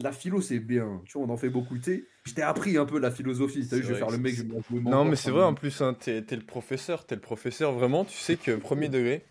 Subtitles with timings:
[0.00, 1.02] la philo, c'est bien.
[1.04, 1.76] Tu vois, on en fait beaucoup.
[1.76, 3.66] Tu sais, je t'ai appris un peu la philosophie.
[3.66, 4.34] T'as vu, je vais faire le mec.
[4.34, 7.04] Je vais non, mais c'est vrai, en plus, hein, t'es es le professeur.
[7.04, 8.04] T'es le professeur, vraiment.
[8.04, 9.24] Tu sais que premier degré,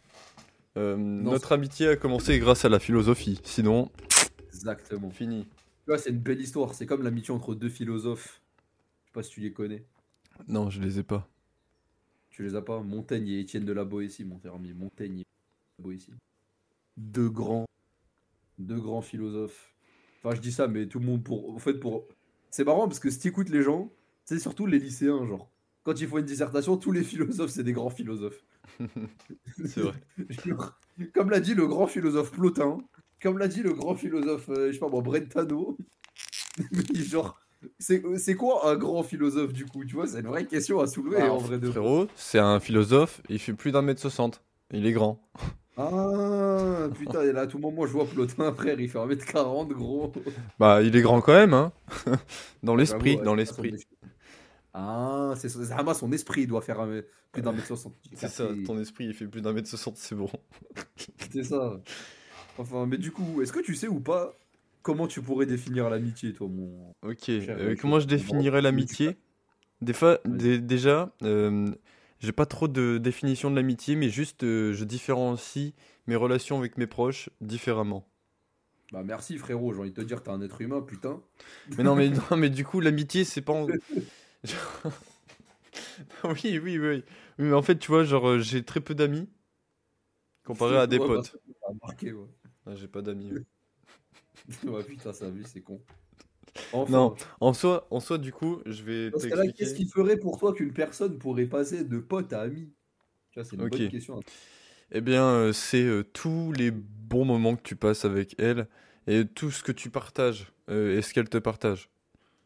[0.75, 3.39] euh, notre amitié a commencé grâce à la philosophie.
[3.43, 3.89] Sinon,
[4.47, 5.09] exactement.
[5.09, 5.45] Fini.
[5.45, 6.73] Tu vois, c'est une belle histoire.
[6.73, 8.41] C'est comme l'amitié entre deux philosophes.
[9.03, 9.85] Je sais pas si tu les connais.
[10.47, 11.27] Non, je les ai pas.
[12.29, 12.81] Tu les as pas?
[12.81, 14.73] Montaigne et Étienne de la Boétie, mon cher ami.
[14.73, 15.25] Montaigne et
[15.79, 16.13] la Boétie.
[16.97, 17.65] Deux grands,
[18.59, 19.73] deux grands philosophes.
[20.27, 21.55] Enfin, je dis ça, mais tout le monde pour.
[21.55, 22.05] En fait, pour.
[22.49, 23.89] C'est marrant parce que si tu écoutes les gens,
[24.25, 25.49] c'est surtout les lycéens, genre.
[25.83, 28.43] Quand ils font une dissertation, tous les philosophes, c'est des grands philosophes.
[29.65, 29.93] c'est vrai.
[31.13, 32.79] comme l'a dit le grand philosophe Plotin,
[33.21, 35.77] comme l'a dit le grand philosophe, euh, je sais pas moi, Brentano,
[36.93, 37.39] genre,
[37.79, 41.21] c'est quoi un grand philosophe du coup Tu vois, c'est une vraie question à soulever
[41.21, 44.43] en vrai de Frérot, c'est un philosophe, il fait plus d'un mètre soixante.
[44.73, 45.21] Il est grand.
[45.77, 49.25] Ah putain, et là à tout moment je vois Plotin frère, il fait un mètre
[49.25, 50.11] quarante gros.
[50.59, 51.71] Bah il est grand quand même hein.
[52.63, 53.75] dans l'esprit, dans l'esprit.
[54.73, 56.85] Ah, c'est ah, son esprit il doit faire
[57.31, 57.95] plus d'un mètre soixante.
[58.13, 60.29] C'est ça, ton esprit il fait plus d'un mètre soixante, c'est bon.
[61.31, 61.79] c'est ça.
[62.57, 64.35] Enfin, mais du coup, est-ce que tu sais ou pas
[64.81, 66.93] comment tu pourrais définir l'amitié, toi, mon.
[67.03, 69.17] Ok, euh, comment je définirais l'amitié?
[69.81, 71.67] Des fois, déjà, euh,
[72.19, 75.73] j'ai pas trop de définition de l'amitié, mais juste euh, je différencie
[76.07, 78.07] mes relations avec mes proches différemment.
[78.91, 81.21] Bah merci frérot, j'ai envie de te dire que t'es un être humain, putain.
[81.77, 83.53] Mais non, mais, non, mais du coup, l'amitié, c'est pas.
[86.23, 87.03] oui, oui, oui.
[87.37, 89.29] Mais en fait, tu vois, genre, j'ai très peu d'amis
[90.47, 91.35] comparé à des potes.
[91.81, 91.93] Bah,
[92.65, 93.33] ah, j'ai pas d'amis.
[94.65, 95.81] ouais, putain, ça vu, c'est con.
[96.89, 99.11] Non, en soi, en soi, du coup, je vais.
[99.11, 102.41] Dans ce cas-là, qu'est-ce qui ferait pour toi qu'une personne pourrait passer de pote à
[102.41, 102.73] ami?
[103.31, 104.17] Tu vois, c'est une bonne question.
[104.17, 104.21] Hein.
[104.91, 108.67] Eh bien, euh, c'est euh, tous les bons moments que tu passes avec elle
[109.05, 111.89] et tout ce que tu partages euh, et ce qu'elle te partage.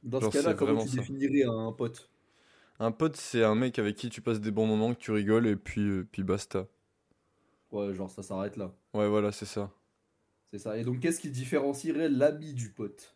[0.03, 2.09] Dans ce cas-là, comment tu définirais un pote?
[2.79, 5.45] Un pote, c'est un mec avec qui tu passes des bons moments, que tu rigoles
[5.45, 6.67] et puis, puis basta.
[7.71, 8.73] Ouais, genre ça s'arrête là.
[8.93, 9.71] Ouais, voilà, c'est ça.
[10.51, 10.77] C'est ça.
[10.77, 13.15] Et donc, qu'est-ce qui différencierait l'ami du pote?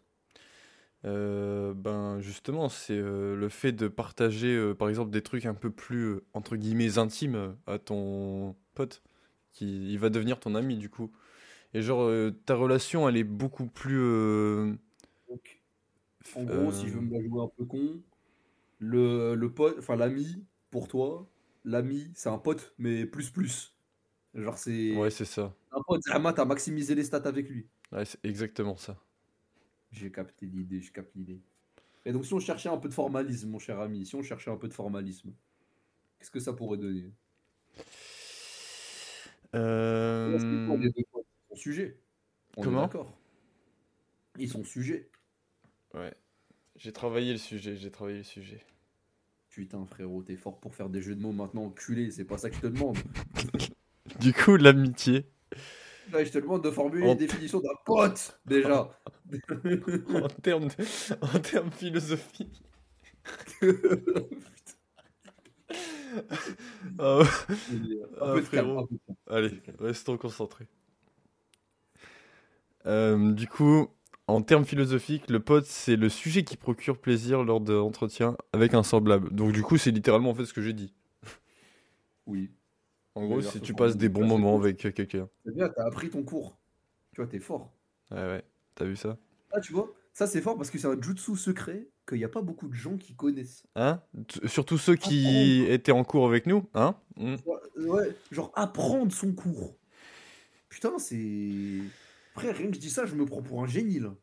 [1.04, 5.54] Euh, Ben, justement, c'est euh, le fait de partager, euh, par exemple, des trucs un
[5.54, 9.04] peu plus, entre guillemets, intimes à ton pote,
[9.52, 11.12] qui il va devenir ton ami, du coup.
[11.74, 12.10] Et genre,
[12.46, 14.78] ta relation, elle est beaucoup plus...
[16.36, 18.02] en gros, si je veux me jouer un peu con,
[18.80, 21.28] le, le pote, enfin l'ami, pour toi,
[21.64, 23.76] l'ami, c'est un pote, mais plus plus.
[24.34, 24.96] Genre, c'est.
[24.96, 25.54] Ouais, c'est ça.
[25.72, 27.68] Un pote, t'as maximisé les stats avec lui.
[27.92, 28.98] Ouais, c'est exactement ça.
[29.92, 31.42] J'ai capté l'idée, je capte l'idée.
[32.06, 34.52] Et donc, si on cherchait un peu de formalisme, mon cher ami, si on cherchait
[34.52, 35.34] un peu de formalisme,
[36.20, 37.12] qu'est-ce que ça pourrait donner?
[39.56, 40.38] Euh...
[40.38, 41.06] Ils
[41.50, 41.98] sont sujets?
[42.62, 42.82] Comment?
[42.82, 43.18] D'accord.
[44.38, 45.10] Ils sont sujets.
[45.94, 46.14] Ouais.
[46.76, 48.64] J'ai travaillé le sujet, j'ai travaillé le sujet.
[49.50, 52.50] Putain, frérot, t'es fort pour faire des jeux de mots maintenant, enculé, c'est pas ça
[52.50, 52.98] que je te demande.
[54.20, 55.26] Du coup, l'amitié.
[56.12, 58.90] Je te demande de formuler une définition d'un pote, déjà.
[60.14, 60.70] en termes
[61.22, 62.64] en termes philosophiques.
[67.00, 67.20] Ah
[68.22, 68.36] ah,
[69.28, 70.68] Allez, restons concentrés.
[72.86, 73.90] Euh, du coup,
[74.28, 78.84] en termes philosophiques, le pote, c'est le sujet qui procure plaisir lors d'entretien avec un
[78.84, 79.34] semblable.
[79.34, 80.94] Donc, du coup, c'est littéralement en fait ce que j'ai dit.
[82.26, 82.52] Oui.
[83.16, 85.30] En gros, si tu passes des bons moments avec quelqu'un.
[85.46, 86.58] C'est bien, t'as appris ton cours.
[87.14, 87.74] Tu vois, t'es fort.
[88.12, 88.44] Ouais, ouais.
[88.76, 89.18] T'as vu ça?
[89.52, 92.30] Ah, tu vois, ça c'est fort parce que c'est un jutsu secret qu'il n'y a
[92.30, 93.64] pas beaucoup de gens qui connaissent.
[93.76, 94.02] Hein?
[94.46, 96.96] Surtout ceux qui étaient en cours avec nous, hein?
[97.16, 97.36] Hmm.
[97.78, 99.78] ouais, genre apprendre son cours.
[100.68, 101.80] Putain, c'est.
[102.34, 104.14] Après, rien que je dis ça, je me prends pour un génie là.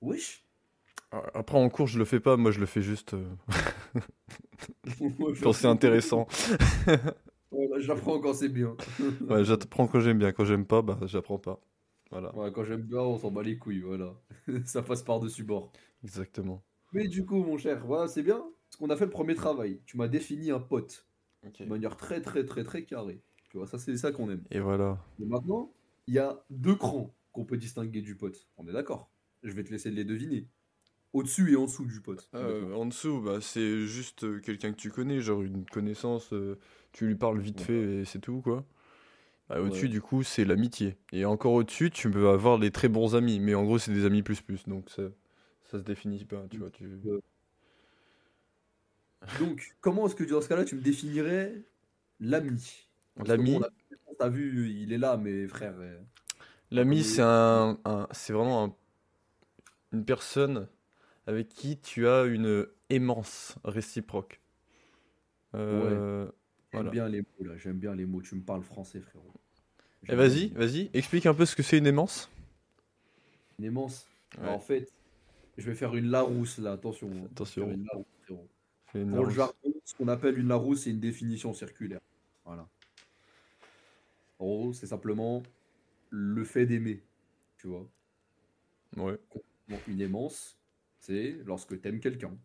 [0.00, 0.46] Wesh.
[1.34, 3.12] Après, en cours, je le fais pas, moi je le fais juste.
[3.12, 3.28] Euh,
[5.42, 6.26] quand c'est intéressant.
[7.78, 8.76] j'apprends quand c'est bien.
[9.28, 10.32] ouais, j'apprends quand j'aime bien.
[10.32, 11.60] Quand j'aime pas, bah, j'apprends pas.
[12.10, 12.34] Voilà.
[12.36, 14.14] Ouais, quand j'aime bien, on s'en bat les couilles, voilà.
[14.64, 15.72] ça passe par-dessus bord.
[16.04, 16.62] Exactement.
[16.92, 18.44] Mais du coup, mon cher, voilà, c'est bien.
[18.68, 19.80] Parce qu'on a fait le premier travail.
[19.86, 21.06] Tu m'as défini un pote.
[21.58, 23.20] De manière très, très, très, très carrée.
[23.50, 24.44] Tu vois, ça, c'est ça qu'on aime.
[24.50, 24.98] Et voilà.
[25.20, 25.72] Et maintenant,
[26.06, 28.48] il y a deux crans qu'on peut distinguer du pote.
[28.56, 29.10] On est d'accord.
[29.42, 30.46] Je vais te laisser les deviner.
[31.12, 32.28] Au-dessus et en dessous du pote.
[32.34, 36.32] Euh, en dessous, bah, c'est juste euh, quelqu'un que tu connais, genre une connaissance.
[36.32, 36.58] Euh,
[36.92, 38.64] tu lui parles vite fait et c'est tout, quoi.
[39.48, 40.96] Bah, au-dessus, du coup, c'est l'amitié.
[41.12, 43.40] Et encore au-dessus, tu peux avoir les très bons amis.
[43.40, 44.66] Mais en gros, c'est des amis plus plus.
[44.66, 45.02] Donc ça,
[45.64, 46.70] ça se définit pas, tu vois.
[46.70, 46.88] Tu...
[49.38, 51.62] Donc, comment est-ce que dans ce cas-là, tu me définirais
[52.20, 52.88] l'ami?
[53.24, 53.60] L'ami
[54.18, 55.74] T'as vu, il est là, mes frères.
[56.70, 57.78] L'ami, c'est un,
[58.12, 58.78] c'est vraiment
[59.92, 60.68] une personne
[61.26, 64.40] avec qui tu as une aimance réciproque.
[65.54, 66.30] Euh,
[66.72, 68.22] J'aime bien les mots là, j'aime bien les mots.
[68.22, 69.32] Tu me parles français, frérot.
[70.08, 72.30] Eh, vas-y, vas-y, explique un peu ce que c'est une aimance.
[73.58, 74.08] Une aimance
[74.42, 74.92] En fait,
[75.58, 77.10] je vais faire une Larousse là, attention.
[77.12, 77.28] Hein.
[77.30, 77.70] Attention.
[77.70, 82.00] Une Larousse, le jargon, ce qu'on appelle une Larousse, c'est une définition circulaire.
[82.44, 82.68] Voilà.
[84.38, 85.42] En gros, c'est simplement
[86.10, 87.00] le fait d'aimer.
[87.58, 87.86] Tu vois
[88.96, 89.18] Ouais.
[89.68, 90.58] Donc, une aimance,
[91.02, 92.36] c'est lorsque t'aimes quelqu'un.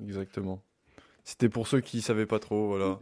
[0.00, 0.62] Exactement.
[1.22, 2.98] C'était pour ceux qui savaient pas trop, voilà.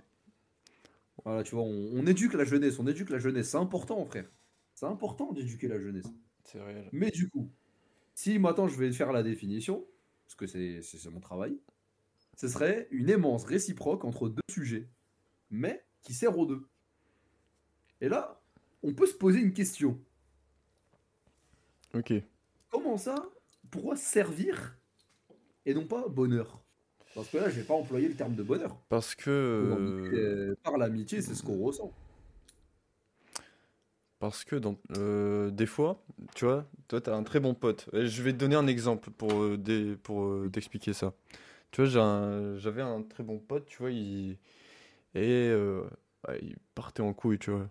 [1.24, 3.50] Voilà, tu vois, on, éduque la jeunesse, on éduque la jeunesse.
[3.50, 4.28] C'est important, frère.
[4.74, 6.06] C'est important d'éduquer la jeunesse.
[6.44, 6.88] C'est réel.
[6.92, 7.50] Mais du coup,
[8.14, 9.86] si maintenant je vais faire la définition,
[10.24, 11.58] parce que c'est mon travail,
[12.36, 14.88] ce serait une aimance réciproque entre deux sujets,
[15.50, 16.66] mais qui sert aux deux.
[18.00, 18.40] Et là,
[18.82, 19.98] on peut se poser une question.
[21.94, 22.12] Ok.
[22.68, 23.30] Comment ça
[23.76, 24.74] Pourquoi servir
[25.66, 26.62] et non pas bonheur
[27.14, 28.74] Parce que là, je vais pas employer le terme de bonheur.
[28.88, 29.30] Parce que.
[29.30, 31.92] Euh, par l'amitié, c'est ce qu'on ressent.
[34.18, 36.02] Parce que dans, euh, des fois,
[36.34, 37.90] tu vois, toi, tu as un très bon pote.
[37.92, 41.12] je vais te donner un exemple pour, euh, pour t'expliquer ça.
[41.70, 44.38] Tu vois, j'avais un, très bon pote, tu vois, il,
[45.14, 45.52] et,
[46.40, 47.68] il partait en couille, tu vois.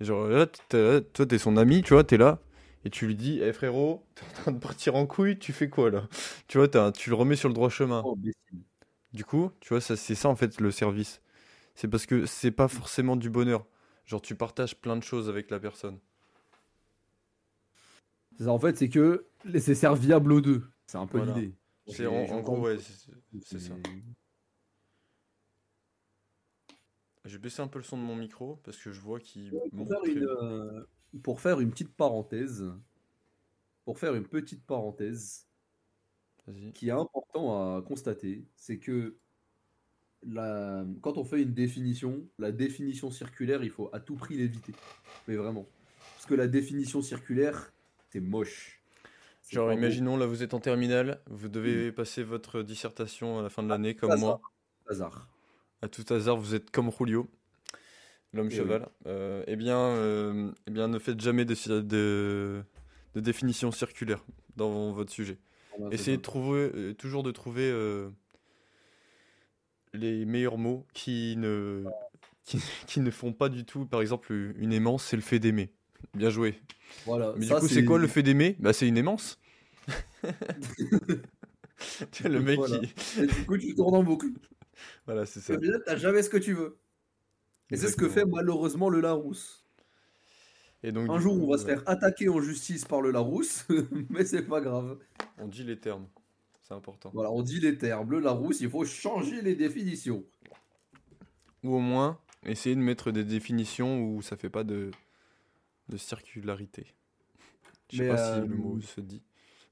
[0.00, 2.38] genre là, toi, t'es son ami, tu vois, t'es là,
[2.84, 5.68] et tu lui dis, hé frérot, t'es en train de partir en couille, tu fais
[5.68, 6.08] quoi là?
[6.48, 8.02] Tu vois, tu le remets sur le droit chemin.
[8.04, 8.16] Oh,
[9.12, 11.20] du coup, tu vois, c'est ça en fait le service.
[11.74, 13.66] C'est parce que c'est pas forcément du bonheur.
[14.06, 15.98] Genre, tu partages plein de choses avec la personne.
[18.46, 19.26] en fait, c'est que
[19.58, 20.68] c'est serviable aux deux.
[20.86, 21.54] C'est un peu l'idée.
[21.86, 22.76] C'est en, gros, ouais,
[23.44, 23.74] c'est ça.
[27.26, 29.52] Je vais baisser un peu le son de mon micro parce que je vois qu'il.
[31.22, 32.64] Pour faire une petite parenthèse,
[33.84, 35.46] pour faire une petite parenthèse,
[36.74, 39.16] qui est important à constater, c'est que
[40.22, 40.84] la...
[41.00, 44.72] quand on fait une définition, la définition circulaire, il faut à tout prix l'éviter.
[45.28, 45.66] Mais vraiment.
[46.14, 47.72] Parce que la définition circulaire,
[48.10, 48.82] c'est moche.
[49.48, 53.62] Genre, imaginons, là, vous êtes en terminale, vous devez passer votre dissertation à la fin
[53.62, 54.40] de l'année, comme moi.
[54.88, 55.28] Hasard.
[55.82, 57.28] À tout hasard, vous êtes comme Julio.
[58.32, 58.88] L'homme eh cheval.
[59.06, 62.62] Euh, eh, bien, euh, eh bien, ne faites jamais de, de,
[63.14, 64.24] de, définition circulaire
[64.56, 65.38] dans votre sujet.
[65.90, 67.72] Essayez de trouver, euh, toujours de trouver
[69.92, 71.84] les meilleurs mots qui ne,
[72.44, 73.86] qui, qui, ne font pas du tout.
[73.86, 75.72] Par exemple, une aimance, c'est le fait d'aimer.
[76.14, 76.60] Bien joué.
[77.06, 77.34] Voilà.
[77.36, 78.56] Mais du coup, c'est quoi le fait d'aimer?
[78.60, 79.40] Bah, C'est une aimance.
[82.24, 83.20] le mec qui.
[83.22, 84.28] Et du coup, tu tournes en boucle.
[85.06, 85.54] Voilà, c'est ça.
[85.84, 86.78] T'as jamais ce que tu veux.
[87.70, 89.64] Et c'est ce que fait malheureusement le Larousse.
[90.82, 93.66] Et donc, un jour, on va se faire attaquer en justice par le Larousse,
[94.08, 94.98] mais c'est pas grave.
[95.38, 96.08] On dit les termes,
[96.62, 97.10] c'est important.
[97.12, 98.10] Voilà, on dit les termes.
[98.10, 100.24] Le Larousse, il faut changer les définitions.
[101.62, 104.90] Ou au moins, essayer de mettre des définitions où ça fait pas de,
[105.90, 106.94] de circularité.
[107.92, 109.22] Je sais pas si le mot euh, se dit.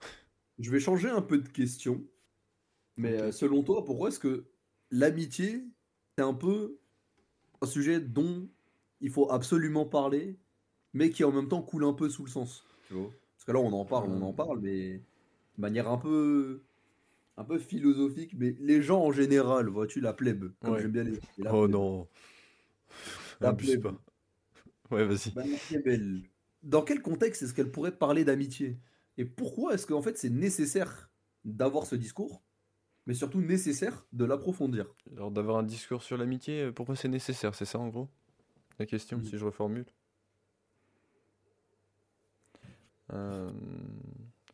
[0.59, 2.05] Je vais changer un peu de question.
[2.97, 4.47] Mais euh, selon toi, pourquoi est-ce que
[4.91, 5.65] l'amitié,
[6.17, 6.79] c'est un peu
[7.63, 8.49] un sujet dont
[9.01, 10.39] il faut absolument parler,
[10.93, 12.67] mais qui en même temps coule un peu sous le sens.
[12.91, 16.63] Parce que là, on en parle, on en parle, mais de manière un peu,
[17.37, 18.35] un peu philosophique.
[18.37, 21.19] Mais les gens en général, vois-tu, la plèbe, comme j'aime bien les.
[21.51, 22.09] oh non.
[23.41, 23.83] La plèbe.
[23.83, 24.03] Pas.
[24.91, 25.31] Ouais, vas-y.
[25.33, 25.43] Bah,
[26.63, 28.79] Dans quel contexte est-ce qu'elle pourrait parler d'amitié?
[29.17, 31.11] Et pourquoi est-ce qu'en fait c'est nécessaire
[31.45, 32.43] d'avoir ce discours?
[33.09, 34.87] Mais surtout nécessaire de l'approfondir.
[35.17, 38.09] Alors d'avoir un discours sur l'amitié, euh, pourquoi c'est nécessaire C'est ça en gros
[38.79, 39.25] la question, mm.
[39.25, 39.87] si je reformule
[43.13, 43.51] euh,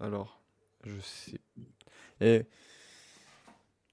[0.00, 0.40] Alors,
[0.84, 1.40] je sais.
[2.20, 2.46] Et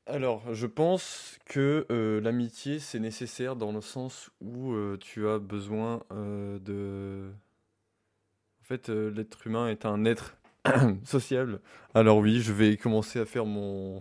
[0.05, 6.03] alors, je pense que euh, l'amitié c'est nécessaire dans le sens où tu as besoin
[6.11, 7.31] de.
[8.61, 10.37] En fait, l'être humain est un être
[11.03, 11.61] sociable.
[11.95, 13.99] Alors oui, je vais commencer à faire mon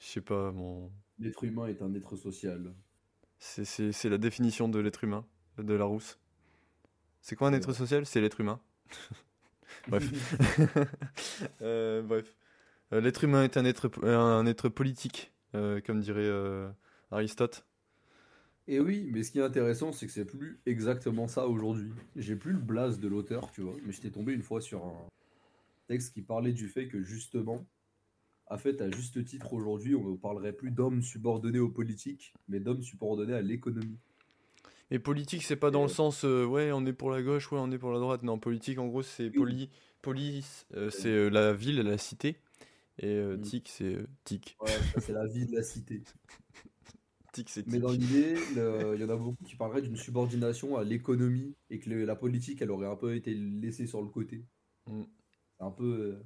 [0.00, 0.90] Je sais pas, mon.
[1.18, 2.74] L'être humain est un être social.
[3.38, 5.26] C'est la définition de l'être humain,
[5.58, 6.18] de la rousse.
[7.20, 8.06] C'est quoi un être social?
[8.06, 8.60] C'est l'être humain.
[9.88, 10.10] bref.
[11.62, 12.34] Euh, bref.
[12.92, 16.30] Euh, l'être humain est un être, un être politique, euh, comme dirait
[17.10, 17.66] Aristote.
[18.66, 21.92] Et oui, mais ce qui est intéressant, c'est que c'est plus exactement ça aujourd'hui.
[22.16, 25.06] J'ai plus le blaze de l'auteur, tu vois, mais j'étais tombé une fois sur un
[25.88, 27.66] texte qui parlait du fait que justement,
[28.50, 32.60] en fait, à juste titre, aujourd'hui, on ne parlerait plus d'hommes subordonnés aux politiques, mais
[32.60, 33.98] d'hommes subordonnés à l'économie.
[34.90, 37.58] Et politique, c'est pas dans le sens euh, ouais, on est pour la gauche, ouais,
[37.60, 38.24] on est pour la droite.
[38.24, 39.70] Non, politique, en gros, c'est poli,
[40.02, 42.36] police, euh, c'est euh, la ville, la cité.
[42.98, 43.40] Et euh, Mm.
[43.42, 44.56] tic, c'est euh, tic.
[44.60, 46.02] Ouais, c'est la vie de la cité.
[47.32, 47.80] Tic, c'est Mais tic.
[47.82, 51.88] dans l'idée, il y en a beaucoup qui parleraient d'une subordination à l'économie et que
[51.88, 54.44] le- la politique, elle aurait un peu été laissée sur le côté.
[54.88, 55.02] Mm.
[55.56, 55.84] C'est un peu.
[55.84, 56.22] euh,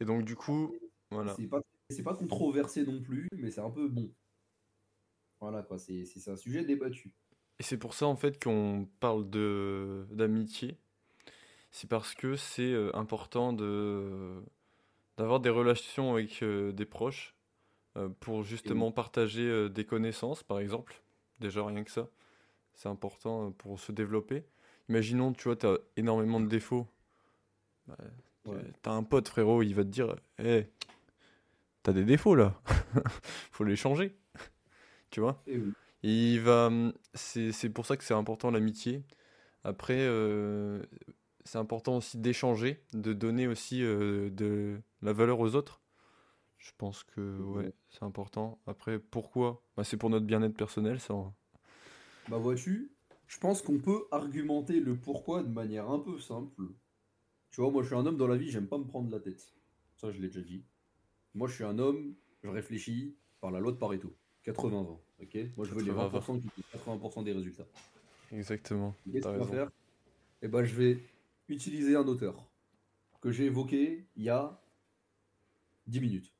[0.00, 0.72] Et donc, du coup,
[1.14, 1.34] voilà.
[1.36, 4.10] C'est pas, c'est pas controversé non plus, mais c'est un peu bon.
[5.40, 7.12] Voilà quoi, c'est c'est un sujet débattu.
[7.58, 10.78] Et c'est pour ça, en fait, qu'on parle de d'amitié.
[11.70, 14.42] C'est parce que c'est euh, important de
[15.16, 17.34] d'avoir des relations avec euh, des proches
[17.96, 21.02] euh, pour justement partager euh, des connaissances, par exemple.
[21.40, 22.08] Déjà, rien que ça.
[22.74, 24.44] C'est important pour se développer.
[24.88, 26.88] Imaginons, tu vois, tu as énormément de défauts.
[27.86, 27.96] Bah,
[28.46, 28.62] Ouais.
[28.82, 30.68] T'as un pote, frérot, il va te dire Hé,
[31.84, 32.60] t'as des défauts là.
[33.52, 34.16] Faut les changer.
[35.10, 35.44] Tu vois?
[35.46, 35.72] Et oui.
[36.02, 36.70] il va,
[37.14, 39.04] c'est c'est pour ça que c'est important l'amitié.
[39.64, 40.82] Après, euh,
[41.44, 45.82] c'est important aussi d'échanger, de donner aussi euh, de la valeur aux autres.
[46.58, 48.60] Je pense que ouais, c'est important.
[48.66, 49.62] Après, pourquoi?
[49.76, 51.14] Bah, c'est pour notre bien-être personnel, ça.
[51.14, 51.34] hein.
[52.28, 52.92] Bah vois-tu,
[53.26, 56.62] je pense qu'on peut argumenter le pourquoi de manière un peu simple.
[57.50, 59.20] Tu vois, moi je suis un homme dans la vie, j'aime pas me prendre la
[59.20, 59.54] tête.
[59.96, 60.64] Ça, je l'ai déjà dit.
[61.34, 64.14] Moi je suis un homme, je réfléchis par la loi de Pareto.
[64.46, 65.38] 80-20, ok?
[65.56, 66.10] Moi je veux les 80-20.
[66.20, 66.48] 20% qui
[66.78, 67.66] font 80% des résultats.
[68.32, 68.94] Exactement.
[69.12, 69.70] Qu'est-ce qu'on va faire?
[70.42, 70.98] Eh ben, je vais
[71.48, 72.48] utiliser un auteur
[73.20, 74.60] que j'ai évoqué il y a
[75.86, 76.32] 10 minutes.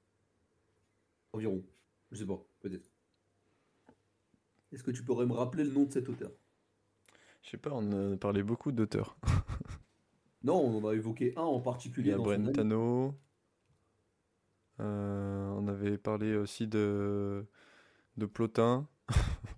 [1.32, 1.64] Environ.
[2.10, 2.90] Je sais pas, peut-être.
[4.72, 6.30] Est-ce que tu pourrais me rappeler le nom de cet auteur?
[7.42, 9.16] Je sais pas, on a parlé beaucoup d'auteurs.
[10.42, 12.24] Non, on en a évoqué un en Il y particulier a ami.
[12.24, 13.14] Brentano.
[14.80, 17.44] Euh, on avait parlé aussi de
[18.16, 18.88] de Plotin.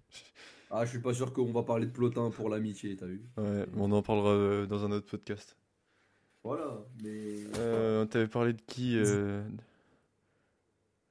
[0.68, 3.22] Ah, je suis pas sûr qu'on va parler de Plotin pour l'amitié, t'as vu?
[3.36, 5.56] Ouais, on en parlera euh, dans un autre podcast.
[6.42, 7.44] Voilà, mais.
[7.56, 8.94] Euh, T'avais parlé de qui.
[8.96, 9.42] De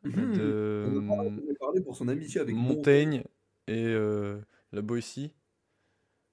[0.06, 3.24] On a parlé- on a parlé pour son amitié avec Montaigne
[3.68, 4.40] et euh,
[4.72, 5.32] la Boétie.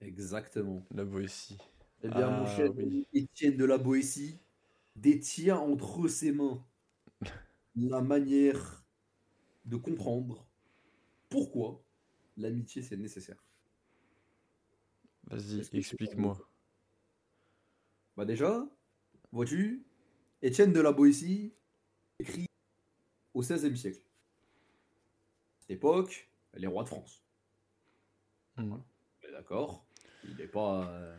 [0.00, 0.82] Exactement.
[0.94, 1.58] La Boétie.
[2.02, 3.06] Eh bien, mon Ah, cher oui.
[3.14, 4.40] Étienne de la Boétie
[4.96, 6.62] détient entre ses mains
[7.76, 8.84] la manière
[9.64, 10.46] de comprendre
[11.28, 11.82] pourquoi
[12.36, 13.42] l'amitié c'est nécessaire.
[15.24, 16.38] Vas-y, explique-moi.
[18.16, 18.68] Bah déjà,
[19.30, 19.86] vois-tu,
[20.42, 21.54] Étienne de la Boétie
[22.18, 22.46] écrit
[23.32, 24.00] au XVIe siècle.
[24.00, 27.24] À cette époque, les rois de France.
[28.58, 29.86] Est D'accord
[30.24, 30.88] Il n'est pas.
[30.90, 31.18] euh,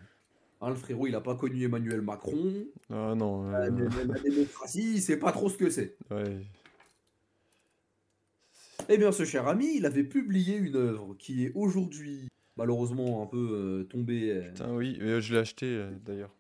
[0.63, 2.65] hein, le frérot, il n'a pas connu Emmanuel Macron.
[2.89, 5.97] Ah non, La, euh, la- la démocratie, il sait pas trop ce que c'est.
[6.11, 6.41] ouais.
[8.89, 12.27] Eh bien, ce cher ami, il avait publié une œuvre qui est aujourd'hui,
[12.57, 14.31] malheureusement, un peu euh, tombée.
[14.31, 16.35] euh, Putain, oui, euh, je l'ai acheté euh, d'ailleurs.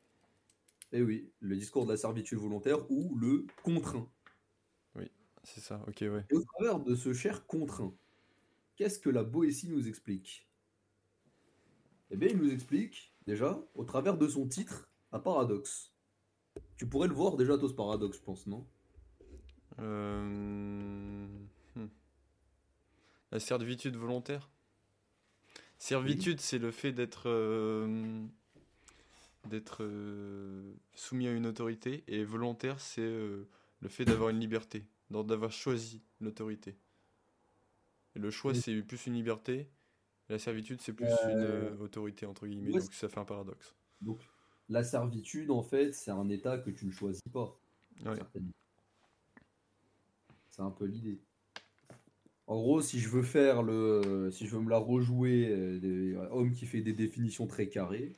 [0.91, 4.09] eh oui, le discours de la servitude volontaire ou le contraint.
[5.45, 6.25] C'est ça, ok, ouais.
[6.31, 7.93] Et au travers de ce cher contraint,
[8.77, 10.47] qu'est-ce que la Boétie nous explique?
[12.11, 15.91] Eh bien, il nous explique, déjà, au travers de son titre, un paradoxe.
[16.75, 18.67] Tu pourrais le voir déjà, toi, ce paradoxe, je pense, non?
[19.79, 21.27] Euh,
[21.75, 21.87] hmm.
[23.31, 24.49] La servitude volontaire?
[25.79, 28.23] Servitude, c'est le fait d'être euh,
[29.49, 35.51] d'être euh, soumis à une autorité, et volontaire, c'est le fait d'avoir une liberté, d'avoir
[35.51, 36.77] choisi l'autorité.
[38.15, 38.61] Et le choix, Oui.
[38.61, 39.69] c'est plus une liberté,
[40.29, 43.75] la servitude, c'est plus une euh, autorité, entre guillemets, ouais, donc ça fait un paradoxe.
[44.01, 44.19] Donc,
[44.69, 47.59] la servitude, en fait, c'est un état que tu ne choisis pas.
[48.05, 48.13] Ouais.
[50.49, 51.19] C'est un peu l'idée.
[52.47, 56.15] En gros, si je veux faire le, si je veux me la rejouer, euh, des
[56.31, 58.13] homme qui fait des définitions très carrées,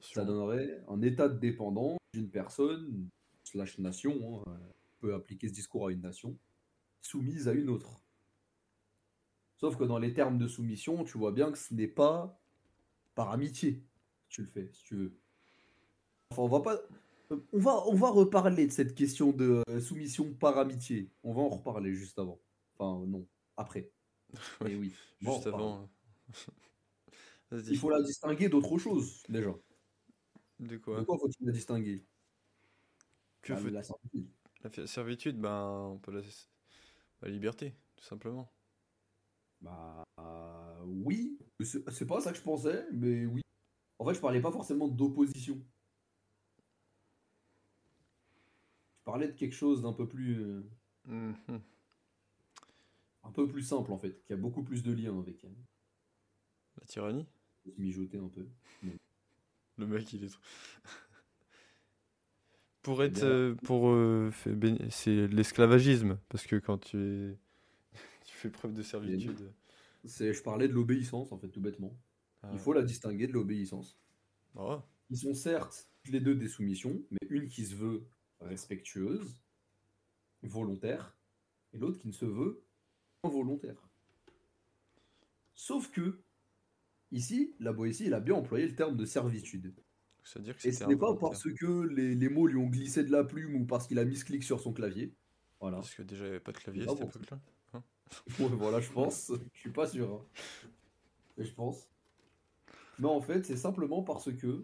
[0.00, 3.08] ça donnerait un état de dépendance d'une personne
[3.44, 6.36] slash nation, hein, euh, on peut appliquer ce discours à une nation,
[7.02, 8.02] soumise à une autre.
[9.62, 12.36] Sauf que dans les termes de soumission, tu vois bien que ce n'est pas
[13.14, 15.12] par amitié que tu le fais, si tu veux.
[16.32, 16.80] Enfin, on va pas,
[17.30, 21.12] on va, on va reparler de cette question de euh, soumission par amitié.
[21.22, 22.40] On va en reparler juste avant.
[22.76, 23.24] Enfin, non,
[23.56, 23.92] après.
[24.64, 24.92] Mais oui.
[25.20, 25.88] Juste avant.
[27.52, 27.70] Vas-y.
[27.70, 29.54] Il faut la distinguer d'autre chose, déjà.
[30.58, 31.04] De De quoi?
[31.04, 32.04] quoi faut-il la distinguer?
[33.42, 34.28] Que Bah, faut- La servitude.
[34.64, 36.22] La servitude, ben, on peut la...
[37.20, 38.50] la liberté, tout simplement.
[39.62, 43.40] Bah euh, oui, c'est pas ça que je pensais, mais oui.
[43.98, 45.62] En fait, je parlais pas forcément d'opposition.
[49.00, 50.62] Je parlais de quelque chose d'un peu plus, euh,
[53.24, 55.42] un peu plus simple en fait, qui a beaucoup plus de liens avec.
[55.44, 55.54] elle.
[56.80, 57.26] La tyrannie?
[57.78, 58.48] mijoter un peu.
[58.82, 58.96] Mais
[59.78, 60.28] Le mec, il est.
[60.28, 60.42] trop-
[62.82, 63.12] Pour être.
[63.14, 63.24] bien.
[63.24, 63.88] euh, pour.
[63.90, 64.30] euh,
[64.90, 66.18] c'est l'esclavagisme.
[66.28, 67.38] Parce que quand tu es.
[68.50, 69.52] Preuve de servitude.
[70.04, 71.96] c'est, je parlais de l'obéissance, en fait, tout bêtement.
[72.42, 73.98] Ah, Il faut la distinguer de l'obéissance.
[74.56, 78.04] ah, Ils sont certes les deux des soumissions, mais une qui se veut
[78.40, 79.38] respectueuse,
[80.42, 81.16] volontaire,
[81.72, 82.64] et l'autre qui ne se veut
[83.22, 83.88] involontaire.
[85.54, 86.20] Sauf que,
[87.12, 89.72] ici, la Boétie, il a bien employé le terme de servitude.
[90.24, 93.10] C'est-à-dire que Et ce n'est pas parce que les, les mots lui ont glissé de
[93.12, 95.14] la plume ou parce qu'il a mis clic sur son clavier.
[95.60, 95.78] Voilà.
[95.78, 97.08] Parce que déjà, il n'y avait pas de clavier à Ah cette bon.
[97.08, 97.40] époque-là.
[98.38, 99.32] Ouais, voilà, je pense.
[99.54, 100.10] Je suis pas sûr.
[100.12, 100.24] hein.
[101.36, 101.88] Mais je pense.
[102.98, 104.62] Mais en fait, c'est simplement parce que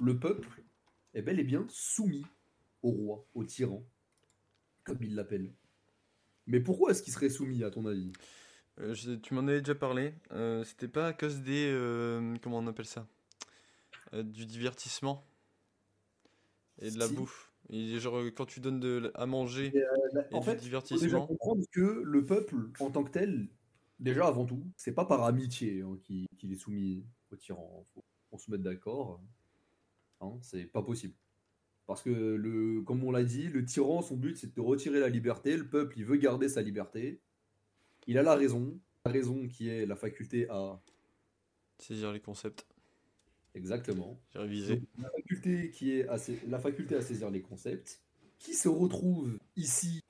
[0.00, 0.62] le peuple
[1.14, 2.24] est bel et bien soumis
[2.82, 3.84] au roi, au tyran,
[4.84, 5.52] comme il l'appelle.
[6.46, 8.12] Mais pourquoi est-ce qu'il serait soumis, à ton avis?
[8.78, 10.14] Euh, je- tu m'en avais déjà parlé.
[10.32, 11.66] Euh, c'était pas à cause des.
[11.68, 13.06] euh, comment on appelle ça?
[14.12, 15.24] Du divertissement
[16.80, 17.47] et de la bouffe.
[17.70, 20.56] Et genre, euh, quand tu donnes de, à manger Et, et, euh, En du fait,
[20.56, 21.26] faut divertissement.
[21.26, 23.48] comprendre que le peuple, en tant que tel,
[24.00, 27.84] déjà avant tout, c'est pas par amitié hein, qu'il est soumis au tyran.
[27.94, 29.20] Faut qu'on se mette d'accord.
[30.20, 31.14] Hein, c'est pas possible.
[31.86, 35.00] Parce que, le, comme on l'a dit, le tyran, son but, c'est de te retirer
[35.00, 35.56] la liberté.
[35.56, 37.20] Le peuple, il veut garder sa liberté.
[38.06, 38.78] Il a la raison.
[39.04, 40.80] La raison qui est la faculté à...
[41.78, 42.66] Saisir les concepts.
[43.58, 44.20] Exactement.
[44.30, 44.82] J'ai révisé.
[44.98, 48.00] La faculté qui est à, la faculté à saisir les concepts,
[48.38, 50.00] qui se retrouve ici,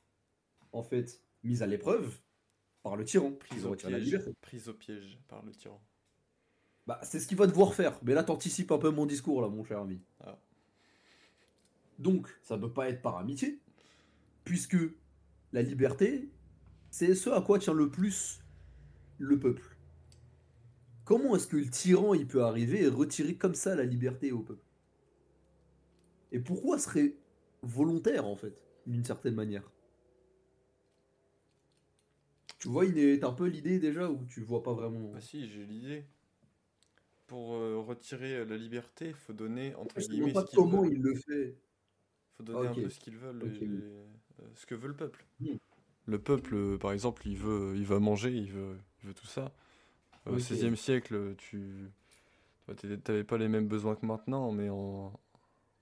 [0.73, 2.21] en fait, mise à l'épreuve
[2.83, 5.83] par le tyran, au, piège, prise au piège par le tyran.
[6.87, 7.99] Bah, c'est ce qu'il va devoir faire.
[8.03, 10.03] Mais là, t'anticipes un peu mon discours, là, mon cher ami.
[10.21, 10.39] Ah.
[11.99, 13.61] Donc, ça ne peut pas être par amitié,
[14.45, 14.77] puisque
[15.53, 16.31] la liberté,
[16.91, 18.41] c'est ce à quoi tient le plus
[19.17, 19.78] le peuple.
[21.09, 24.41] Comment est-ce que le tyran, il peut arriver et retirer comme ça la liberté au
[24.41, 24.67] peuple?
[26.33, 27.15] Et pourquoi serait
[27.63, 28.53] volontaire, en fait,
[28.87, 29.63] d'une certaine manière?
[32.59, 35.11] Tu vois, il est un peu l'idée déjà, ou tu vois pas vraiment?
[35.15, 36.05] Bah si, j'ai l'idée.
[37.27, 40.85] Pour euh, retirer euh, la liberté, il faut donner, entre Je guillemets, pas ce comment
[40.85, 41.57] il le fait.
[42.37, 44.05] faut donner un peu ce qu'ils veulent, euh,
[44.57, 45.25] ce que veut le peuple.
[45.41, 45.57] Hmm.
[46.05, 49.55] Le peuple, par exemple, il veut, il va manger, il veut, il veut tout ça.
[50.29, 50.39] Au Ok.
[50.39, 51.91] XVIe siècle, tu
[53.07, 55.13] n'avais pas les mêmes besoins que maintenant, mais en,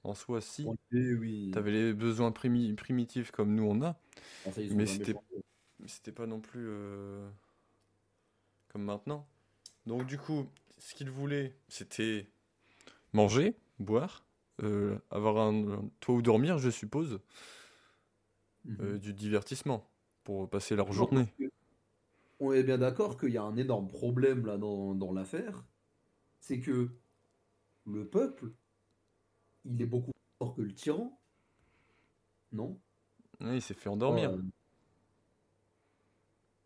[0.04, 0.66] en soi, si.
[0.92, 1.50] Oui.
[1.52, 3.98] Tu avais les besoins primi- primitifs comme nous on a,
[4.46, 5.42] Ah, ça, mais c'était- changé.
[5.80, 7.28] mais c'était pas non plus euh,
[8.68, 9.26] comme maintenant.
[9.87, 10.46] Donc du coup,
[10.78, 12.26] ce qu'il voulait, c'était
[13.12, 14.24] manger, boire,
[14.62, 17.20] euh, avoir un, un toit où dormir, je suppose,
[18.64, 18.76] Mhm.
[18.80, 19.88] euh, du divertissement
[20.24, 21.26] pour passer leur journée.
[22.38, 25.64] On est bien d'accord qu'il y a un énorme problème là dans, dans l'affaire.
[26.40, 26.90] C'est que
[27.87, 28.53] le peuple,
[29.64, 31.18] il est beaucoup plus fort que le tyran.
[32.53, 32.79] Non?
[33.40, 34.31] Il s'est fait endormir.
[34.31, 34.42] Euh,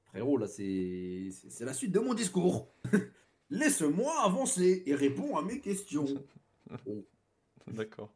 [0.06, 1.30] Frérot, là, c'est
[1.60, 2.72] la suite de mon discours.
[3.50, 6.06] Laisse-moi avancer et réponds à mes questions.
[7.68, 8.12] D'accord.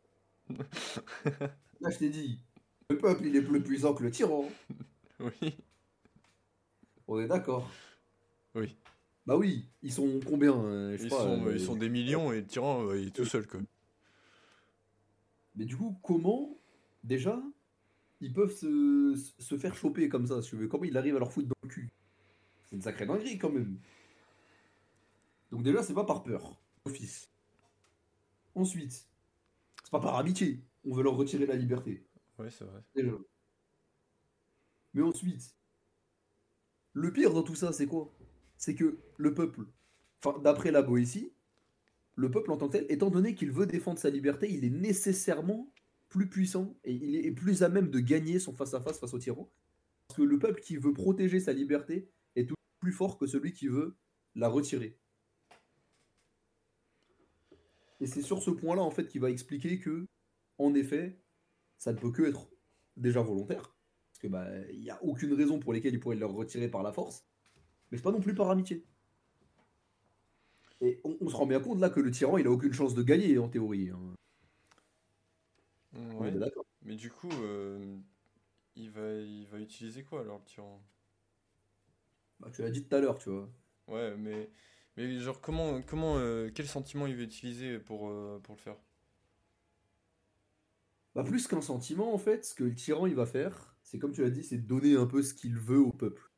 [0.48, 2.40] Là, je t'ai dit,
[2.90, 4.48] le peuple, il est plus puissant que le tyran.
[5.20, 5.56] Oui.
[7.06, 7.70] On est d'accord.
[8.54, 8.76] Oui.
[9.26, 12.40] Bah oui, ils sont combien euh, je Ils sont, euh, ils sont des millions et
[12.40, 13.60] le tyran, euh, il est tout seul, quoi.
[15.56, 16.58] Mais du coup, comment,
[17.02, 17.42] déjà,
[18.20, 20.68] ils peuvent se, se faire choper comme ça, si tu veux?
[20.68, 21.90] Comment il arrive à leur foutre dans le cul?
[22.64, 23.78] C'est une sacrée dinguerie, quand même.
[25.50, 27.30] Donc déjà, c'est pas par peur, office.
[28.54, 29.08] Ensuite,
[29.82, 30.60] c'est pas par amitié.
[30.84, 32.06] On veut leur retirer la liberté,
[32.38, 32.82] Ouais, c'est vrai.
[32.94, 33.12] déjà.
[34.92, 35.56] Mais ensuite,
[36.94, 38.12] le pire dans tout ça, c'est quoi?
[38.56, 39.66] C'est que le peuple,
[40.24, 41.32] enfin, d'après la Boétie,
[42.14, 44.70] le peuple en tant que tel, étant donné qu'il veut défendre sa liberté, il est
[44.70, 45.70] nécessairement
[46.08, 49.50] plus puissant et il est plus à même de gagner son face-à-face face au tyran.
[50.06, 53.52] Parce que le peuple qui veut protéger sa liberté est tout plus fort que celui
[53.52, 53.96] qui veut
[54.36, 54.96] la retirer.
[58.00, 60.06] Et c'est sur ce point-là, en fait, qu'il va expliquer que,
[60.58, 61.18] en effet,
[61.78, 62.48] ça ne peut que être
[62.96, 63.73] déjà volontaire.
[64.24, 66.94] Que bah, il n'y a aucune raison pour laquelle il pourrait le retirer par la
[66.94, 67.26] force.
[67.90, 68.82] Mais c'est pas non plus par amitié.
[70.80, 72.94] Et on, on se rend bien compte là que le tyran, il a aucune chance
[72.94, 73.90] de gagner en théorie.
[73.90, 74.14] hein.
[76.18, 76.32] Ouais.
[76.80, 77.98] Mais du coup, euh,
[78.76, 80.82] il va, il va utiliser quoi alors le tyran?
[82.40, 83.46] Bah, tu l'as dit tout à l'heure, tu vois.
[83.88, 84.48] Ouais, mais,
[84.96, 88.76] mais genre comment, comment, euh, quel sentiment il va utiliser pour, euh, pour le faire?
[91.14, 94.10] Bah, plus qu'un sentiment, en fait, ce que le tyran il va faire, c'est comme
[94.10, 96.28] tu l'as dit, c'est donner un peu ce qu'il veut au peuple.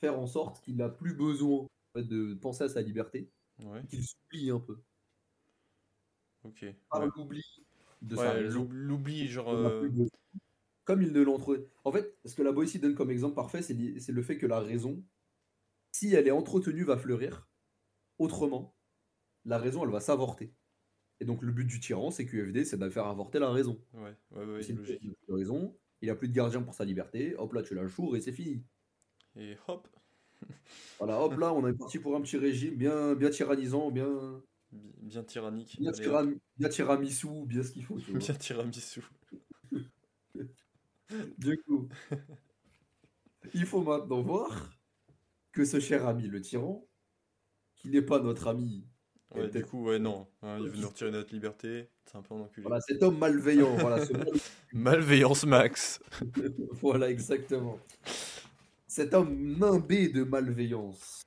[0.00, 3.30] Faire en sorte qu'il n'a plus besoin en fait, de penser à sa liberté.
[3.60, 4.76] Ouais, qu'il s'oublie un peu.
[6.42, 6.66] ok.
[6.90, 7.42] Par Ouais, l'oubli
[8.02, 9.48] de Ouais, l'oubli, genre.
[9.50, 9.88] euh,
[10.84, 11.68] Comme il ne l'entre...
[11.84, 14.46] En fait, ce que la Boétie donne comme exemple parfait, c'est c'est le fait que
[14.46, 15.04] la raison,
[15.92, 17.48] si elle est entretenue, va fleurir.
[18.18, 18.74] Autrement,
[19.44, 20.52] la raison, elle va s'avorter.
[21.20, 23.80] Et donc le but du tyran, c'est QFD, c'est de faire avorter la raison.
[23.94, 27.62] Ouais, ouais, ouais, de raison, il a plus de gardien pour sa liberté, hop là,
[27.62, 28.62] tu la chours et c'est fini.
[29.36, 29.88] Et hop,
[30.98, 34.92] Voilà, hop là, on est parti pour un petit régime bien, bien tyrannisant, bien, bi-
[35.00, 35.78] bien tyrannique.
[35.80, 35.92] bien,
[36.58, 37.96] bien tiramisu, bien ce qu'il faut.
[38.14, 39.02] Bien tiramisu.
[41.38, 41.88] Du coup,
[43.54, 44.72] il faut maintenant voir
[45.52, 46.86] que ce cher ami, le tyran,
[47.76, 48.86] qui n'est pas notre ami,
[49.34, 50.28] Ouais, du coup, ouais, non.
[50.42, 51.88] hein, il veut nous retirer notre liberté.
[52.06, 52.62] C'est un peu un enculé.
[52.66, 54.28] voilà, cet homme malveillant, voilà, ce mal-
[54.72, 56.00] Malveillance max.
[56.80, 57.80] voilà, exactement.
[58.86, 61.22] Cet homme nimbé de malveillance.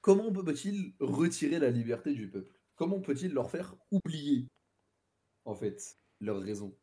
[0.00, 2.58] Comment peut-il retirer la liberté du peuple?
[2.74, 4.48] Comment peut-il leur faire oublier,
[5.44, 6.76] en fait, leur raison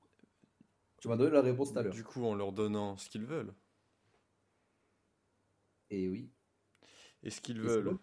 [1.01, 1.93] Tu m'as donné la réponse tout à l'heure.
[1.93, 3.53] Du coup, en leur donnant ce qu'ils veulent.
[5.89, 6.31] Et oui,
[7.21, 7.97] Et ce qu'ils veulent.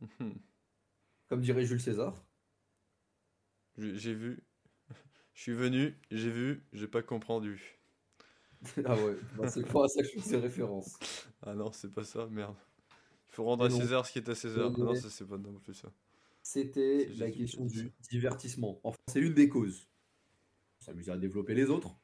[1.28, 2.24] comme dirait Jules César,
[3.76, 4.42] J'ai vu.
[5.34, 7.78] Je suis venu, j'ai vu, j'ai pas comprendu.
[8.86, 10.98] ah ouais, bah, c'est pas à ça que je fais ces références.
[11.42, 12.56] Ah non, c'est pas ça, merde.
[13.28, 13.70] Il faut rendre à.
[13.70, 14.72] César ce qui est à César.
[14.74, 15.92] Ah non, ça c'est pas non plus ça.
[16.42, 18.80] C'était la question du divertissement.
[18.82, 19.88] Enfin, c'est une des causes.
[20.80, 21.96] On s'amuse à développer les autres.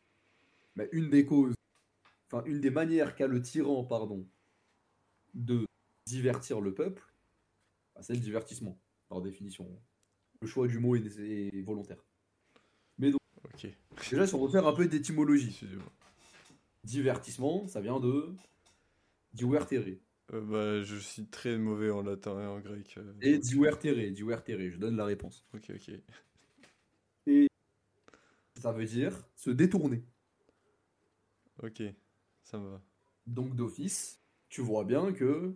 [0.75, 1.55] Mais une des causes,
[2.31, 4.27] enfin, une des manières qu'a le tyran, pardon,
[5.35, 5.65] de
[6.07, 7.03] divertir le peuple,
[8.03, 9.69] c'est le divertissement, par définition.
[10.41, 12.05] Le choix du mot est, est volontaire.
[13.55, 13.67] Ok.
[14.11, 15.61] Déjà, si on veut faire un peu d'étymologie,
[16.85, 18.35] divertissement, ça vient de
[19.35, 19.85] divertere.
[20.33, 22.95] Euh, bah, je suis très mauvais en latin et en grec.
[22.97, 25.45] euh, Et donc- divertere, divertere, je donne la réponse.
[25.55, 25.91] Ok, ok.
[28.61, 30.05] Ça veut dire se détourner.
[31.63, 31.83] Ok,
[32.45, 32.83] ça me va.
[33.27, 35.55] Donc d'office, tu vois bien que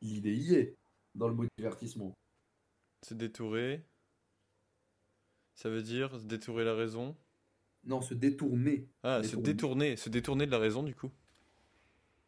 [0.00, 0.76] l'idée y est
[1.14, 2.14] dans le mot divertissement.
[3.02, 3.84] Se détourer.
[5.54, 7.16] Ça veut dire se détourer la raison.
[7.84, 8.88] Non, se détourner.
[9.02, 9.96] Ah, se Détourner.
[9.96, 11.10] Se détourner de la raison, du coup.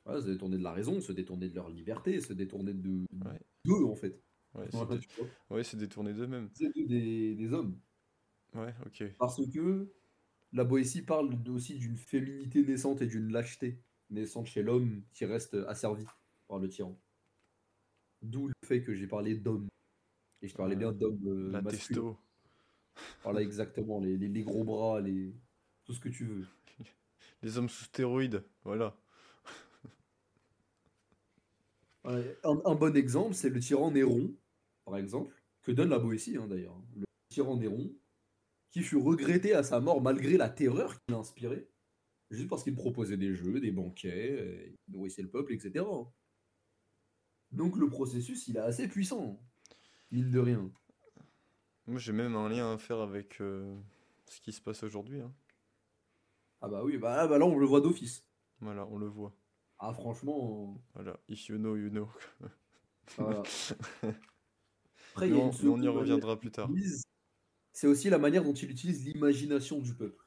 [0.06, 3.40] Se détourner de la raison, se détourner de leur liberté, se détourner de Ouais.
[3.64, 4.20] d'eux en fait.
[4.54, 5.06] Ouais, se, Voilà, dé-
[5.50, 6.50] ouais, se détourner d'eux-mêmes.
[6.52, 7.78] C'est des, des hommes.
[8.52, 9.04] Ouais, ok.
[9.18, 9.90] Parce que
[10.52, 15.54] la Boétie parle aussi d'une féminité naissante et d'une lâcheté naissante chez l'homme qui reste
[15.66, 16.04] asservi
[16.46, 17.00] par le tyran.
[18.24, 19.68] D'où le fait que j'ai parlé d'homme.
[20.42, 21.78] Et je parlais bien d'homme euh, La masculin.
[22.00, 22.18] testo.
[23.22, 24.00] Voilà, exactement.
[24.00, 25.34] Les, les- les gros bras, les...
[25.84, 26.46] tout ce que tu veux.
[27.42, 28.42] Les hommes sous stéroïdes.
[28.64, 28.96] Voilà.
[32.04, 34.34] Un bon exemple, c'est le tyran Néron,
[34.84, 36.78] par exemple, que donne la Boétie hein, d'ailleurs.
[36.96, 37.90] Le tyran Néron,
[38.70, 41.66] qui fut regretté à sa mort malgré la terreur qu'il a inspirée,
[42.30, 45.84] juste parce qu'il proposait des jeux, des banquets, euh, il nourrissait le peuple, etc.
[47.54, 49.40] Donc le processus, il est assez puissant,
[50.10, 50.70] mine de rien.
[51.86, 53.76] Moi, j'ai même un lien à faire avec euh,
[54.26, 55.20] ce qui se passe aujourd'hui.
[55.20, 55.32] hein.
[56.60, 58.24] Ah bah oui, bah, là, bah là, on le voit d'office.
[58.60, 59.36] Voilà, on le voit.
[59.78, 61.18] Ah franchement, Voilà.
[61.28, 62.08] If you know, you know.
[63.18, 63.42] voilà.
[65.12, 66.70] Après, y a on, une mais on y reviendra plus tard.
[67.72, 70.24] C'est aussi la manière dont il utilise l'imagination du peuple.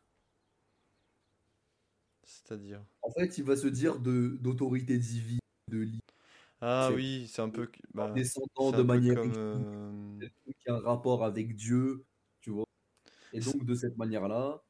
[2.23, 2.85] C'est-à-dire.
[3.01, 5.87] En fait, il va se dire de d'autorité divine, de
[6.61, 7.69] Ah oui, c'est un peu.
[7.93, 9.33] bah, descendant de manière comme.
[9.35, 10.21] euh,
[10.59, 12.05] qui a un rapport avec Dieu,
[12.41, 12.65] tu vois.
[13.33, 14.63] Et donc, de cette manière-là,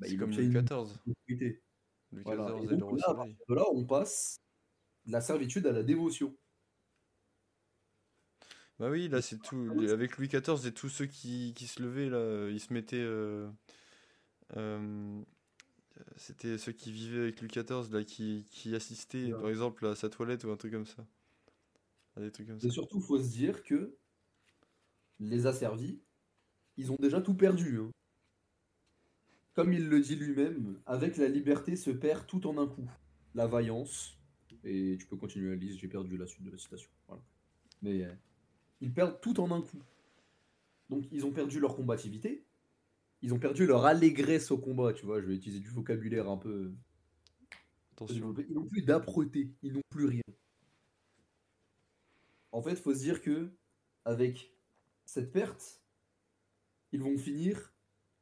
[0.00, 0.98] bah, c'est il comme Louis XIV.
[2.12, 2.44] Louis Voilà.
[2.46, 3.14] XIV Et et le donc, là,
[3.48, 4.36] de là, on passe
[5.06, 6.36] de la servitude à la dévotion.
[8.78, 9.56] Bah oui, là c'est tout.
[9.70, 12.96] Ah Avec Louis XIV et tous ceux qui, qui se levaient, là, ils se mettaient.
[13.00, 13.48] euh,
[14.56, 15.22] euh,
[16.16, 19.40] C'était ceux qui vivaient avec Louis XIV, là, qui, qui assistaient, Ouais.
[19.40, 21.06] par exemple, à sa toilette ou un truc comme ça.
[22.16, 22.66] À des trucs comme ça.
[22.66, 23.96] Et surtout, il faut se dire que
[25.20, 26.00] les asservis,
[26.76, 27.78] ils ont déjà tout perdu.
[27.80, 27.90] hein.
[29.54, 32.88] Comme il le dit lui-même, avec la liberté se perd tout en un coup.
[33.34, 34.18] La vaillance,
[34.64, 36.90] et tu peux continuer la liste, j'ai perdu la suite de la citation.
[37.08, 37.22] Voilà.
[37.82, 38.12] Mais euh,
[38.80, 39.82] ils perdent tout en un coup.
[40.90, 42.44] Donc ils ont perdu leur combativité,
[43.22, 46.36] ils ont perdu leur allégresse au combat, tu vois, je vais utiliser du vocabulaire un
[46.36, 46.72] peu
[47.92, 48.34] Attention.
[48.48, 50.22] ils n'ont plus d'âpreté, ils n'ont plus rien.
[52.54, 53.50] En fait, faut se dire que
[54.04, 54.54] avec
[55.04, 55.82] cette perte,
[56.92, 57.74] ils vont finir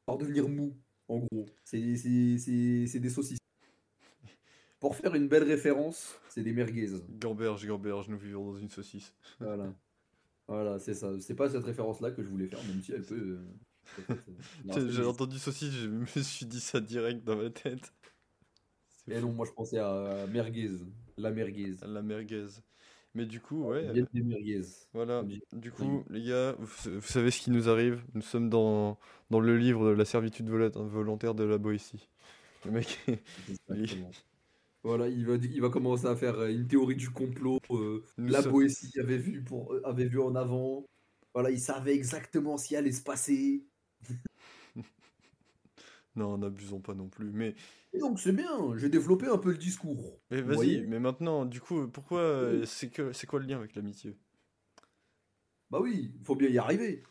[0.07, 0.75] par devenir mous,
[1.09, 1.47] en gros.
[1.65, 3.39] C'est des saucisses.
[4.81, 6.89] Pour faire une belle référence, c'est des merguez.
[7.21, 9.15] Gamberge, gamberge, nous vivons dans une saucisse.
[9.39, 9.75] Voilà.
[10.49, 11.13] Voilà, c'est ça.
[11.21, 13.39] C'est pas cette référence-là que je voulais faire, même si elle peut.
[14.09, 14.15] euh,
[14.71, 17.93] euh, J'ai entendu saucisse, je me suis dit ça direct dans ma tête.
[19.09, 19.27] Et fou.
[19.27, 20.71] non, moi je pensais à merguez,
[21.19, 21.75] la merguez.
[21.83, 22.47] La merguez.
[23.15, 24.63] Mais du coup, ouais, des merguez.
[24.95, 25.23] voilà.
[25.53, 28.03] Du coup, les gars, vous, vous savez ce qui nous arrive?
[28.15, 28.99] Nous sommes dans,
[29.31, 32.09] dans le livre de la servitude volontaire de la Boétie.
[32.65, 32.99] Le mec,
[33.69, 34.11] Exactement.
[34.85, 37.59] Voilà, il va, il va commencer à faire euh, une théorie du complot.
[37.71, 40.85] euh, la sommes- Boétie avait vu, pour, euh, avait vu en avant.
[41.35, 43.65] Voilà, il savait exactement ce qui allait se passer.
[46.15, 47.31] Non, n'abusons pas non plus.
[47.33, 47.55] Mais,
[47.93, 50.19] Et donc c'est bien, j'ai développé un peu le discours.
[50.31, 53.75] mais vas-y, mais maintenant, du coup, pourquoi euh, c'est que c'est quoi le lien avec
[53.75, 54.17] l'amitié?
[55.71, 57.03] Bah oui, il faut bien y arriver.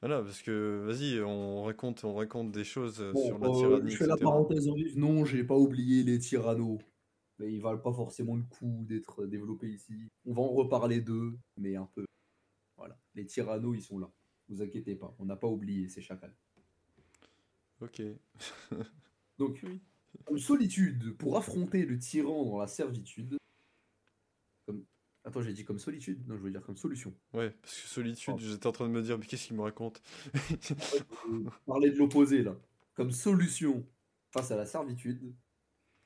[0.00, 3.52] Voilà, parce que vas-y, on raconte, on raconte des choses euh, Bon, sur la euh,
[3.52, 4.94] tyrannie, je fais la parenthèse en vif.
[4.94, 6.78] Non, j'ai pas oublié les tyrannos.
[7.40, 9.94] Mais ils valent pas forcément le coup d'être développés ici.
[10.24, 12.04] On va en reparler d'eux, mais un peu.
[12.76, 14.10] Voilà, les tyrannos, ils sont là.
[14.48, 16.34] Vous inquiétez pas, on n'a pas oublié ces chacals.
[17.80, 18.02] Ok.
[19.38, 19.64] Donc,
[20.36, 23.36] solitude pour affronter le tyran dans la servitude.
[24.66, 24.84] Comme...
[25.24, 27.14] Attends, j'ai dit comme solitude Non, je veux dire comme solution.
[27.32, 28.38] Ouais, parce que solitude, Oh.
[28.38, 30.02] j'étais en train de me dire, mais qu'est-ce qu'il me raconte?
[31.66, 32.56] Parler de l'opposé là.
[32.94, 33.86] Comme solution
[34.30, 35.34] face à la servitude,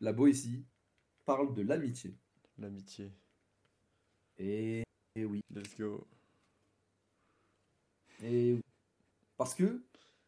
[0.01, 0.65] la Boétie
[1.25, 2.15] parle de l'amitié.
[2.59, 3.13] L'amitié.
[4.39, 4.83] Et...
[5.15, 5.41] et oui.
[5.51, 6.07] Let's go.
[8.23, 8.61] Et oui.
[9.37, 9.83] Parce que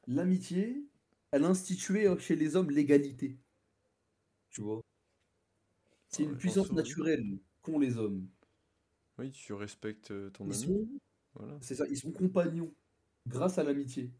[0.06, 0.84] l'amitié,
[1.34, 3.36] elle instituait chez les hommes l'égalité.
[4.50, 4.80] Tu vois?
[6.08, 8.28] C'est une puissance naturelle qu'ont les hommes.
[9.18, 10.64] Oui, tu respectes euh, ton Ils ami.
[10.64, 10.88] sont,
[11.34, 11.58] Voilà.
[11.60, 12.72] c'est ça, ils sont compagnons
[13.26, 14.12] grâce à l'amitié.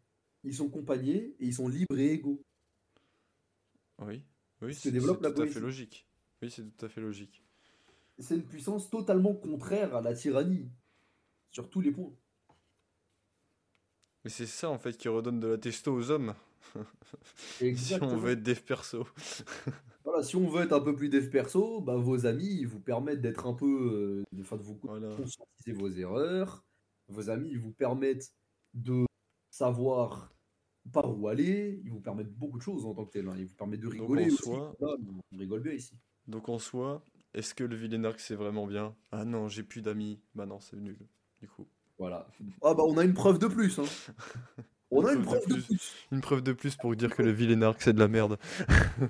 [0.43, 2.43] Ils sont compagnés et ils sont libres et égaux.
[3.99, 4.25] Oui.
[4.61, 6.05] Oui, c'est la tout à fait logique.
[6.41, 7.41] Oui, c'est tout à fait logique.
[8.19, 10.69] C'est une puissance totalement contraire à la tyrannie.
[11.51, 12.13] Sur tous les points.
[14.25, 16.35] Mais c'est ça en fait qui redonne de la testo aux hommes.
[17.75, 19.07] Si on veut être dev perso.
[20.03, 22.79] Voilà, si on veut être un peu plus dev perso, bah, vos amis ils vous
[22.79, 23.65] permettent d'être un peu.
[23.65, 25.15] euh, de, enfin, de vous Voilà.
[25.15, 26.63] conscientiser vos erreurs.
[27.07, 28.31] Vos amis ils vous permettent
[28.75, 29.05] de
[29.49, 30.31] savoir
[30.93, 31.81] par où aller.
[31.83, 33.27] Ils vous permettent beaucoup de choses en tant que tel.
[33.27, 33.33] hein.
[33.37, 34.43] Ils vous permettent de rigoler aussi.
[34.43, 35.95] soi- on rigole bien ici.
[36.27, 38.95] Donc en soi, est-ce que le Villenarque c'est vraiment bien?
[39.11, 40.19] Ah non, j'ai plus d'amis.
[40.35, 40.99] Bah non, c'est nul.
[41.41, 41.65] Du coup.
[41.97, 42.27] Voilà.
[42.61, 43.79] Ah bah on a une preuve de plus.
[43.79, 43.85] Hein.
[44.97, 45.93] On a une preuve preuve de de plus.
[46.11, 48.37] Une preuve de plus pour dire que le Villenarque c'est de la merde.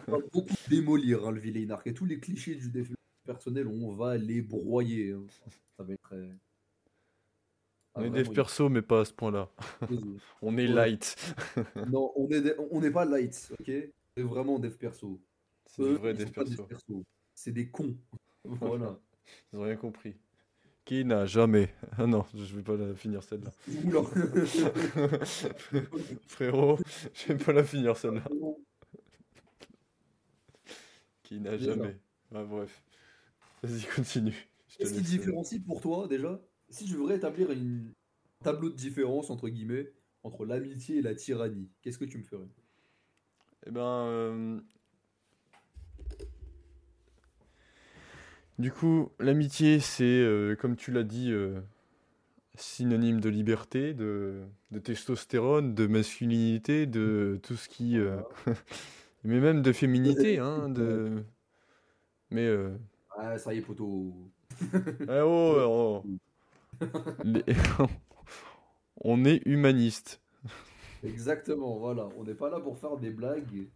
[0.08, 1.88] On va beaucoup démolir hein, le Villénarque.
[1.88, 2.96] Et tous les clichés du développement
[3.26, 5.12] personnel, on va les broyer.
[5.14, 5.24] hein.
[5.78, 6.30] Ça va être très.
[7.96, 9.50] Ah, On est dev perso, mais pas à ce point-là.
[10.42, 11.16] On est light.
[11.88, 13.72] Non, on est des- on n'est pas light, ok?
[14.18, 15.22] C'est vraiment dev perso.
[15.66, 17.04] C'est vrai dev perso.
[17.34, 17.96] C'est des cons.
[18.44, 19.00] Voilà.
[19.52, 20.16] Ils ont rien compris.
[20.86, 21.74] Qui n'a jamais.
[21.98, 23.52] Ah non, je vais pas la finir celle-là.
[23.86, 24.02] Oula.
[26.28, 26.78] Frérot,
[27.14, 28.24] je vais pas la finir celle-là.
[31.24, 31.98] Qui n'a jamais.
[32.34, 32.84] Ah, bref.
[33.64, 34.48] Vas-y, continue.
[34.78, 37.94] Qu'est-ce qui euh, différencie pour toi déjà Si je devrais établir une
[38.42, 39.92] un tableau de différence entre guillemets
[40.24, 42.50] entre l'amitié et la tyrannie, qu'est-ce que tu me ferais?
[43.66, 43.82] Eh ben.
[43.82, 44.60] euh,
[48.58, 51.60] Du coup, l'amitié, c'est, euh, comme tu l'as dit, euh,
[52.56, 57.98] synonyme de liberté, de, de testostérone, de masculinité, de tout ce qui.
[57.98, 58.18] euh,
[59.26, 61.24] Mais même de féminité, hein, de.
[62.32, 62.50] Mais.
[63.18, 64.14] Ah ça y est poteau.
[65.10, 66.06] eh oh, oh.
[67.24, 67.44] Les-
[69.04, 70.20] On est humaniste.
[71.04, 72.10] Exactement, voilà.
[72.18, 73.70] On n'est pas là pour faire des blagues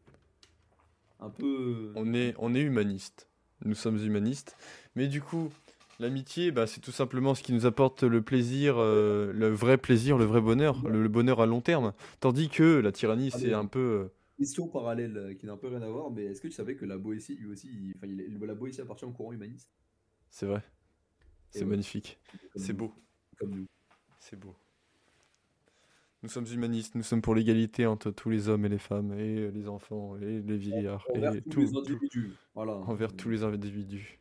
[1.20, 1.92] un peu.
[1.96, 3.29] On est, on est humaniste.
[3.66, 4.56] Nous sommes humanistes.
[4.96, 5.50] Mais du coup,
[6.00, 10.18] l'amitié, bah, c'est tout simplement ce qui nous apporte le plaisir, euh, le vrai plaisir,
[10.18, 11.94] le vrai bonheur, le, le bonheur à long terme.
[12.20, 13.54] Tandis que la tyrannie, c'est Allez.
[13.54, 13.80] un peu.
[13.80, 16.54] euh, Question parallèle euh, qui n'a un peu rien à voir, mais est-ce que tu
[16.54, 19.70] savais que la Boétie, lui aussi, enfin, la Boétie appartient au courant humaniste?
[20.30, 20.64] C'est vrai.
[21.50, 21.66] C'est ouais.
[21.66, 22.20] magnifique.
[22.56, 22.94] C'est beau.
[23.38, 23.68] Comme nous.
[24.20, 24.56] C'est beau.
[26.22, 29.50] Nous sommes humanistes, nous sommes pour l'égalité entre tous les hommes et les femmes, et
[29.52, 32.32] les enfants, et les vieillards, Envers et tous tout, les individus.
[32.54, 32.74] Voilà.
[32.74, 34.20] envers tous les individus.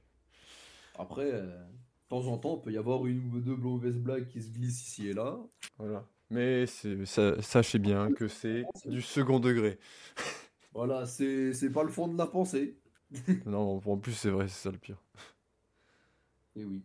[0.97, 4.29] Après, euh, de temps en temps, il peut y avoir une ou deux mauvaises blagues
[4.29, 5.41] qui se glissent ici et là.
[5.77, 6.07] Voilà.
[6.31, 9.79] Mais ça- sachez bien que c'est du second degré.
[10.75, 12.79] Voilà, c'est pas le fond de la pensée.
[13.47, 15.03] Non, en plus, c'est vrai, c'est ça le pire.
[16.55, 16.83] Et oui.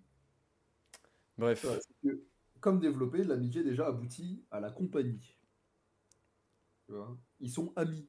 [1.37, 1.63] Bref.
[2.63, 5.35] Comme développé, l'amitié déjà aboutit à la compagnie.
[6.85, 8.07] Tu vois Ils sont amis.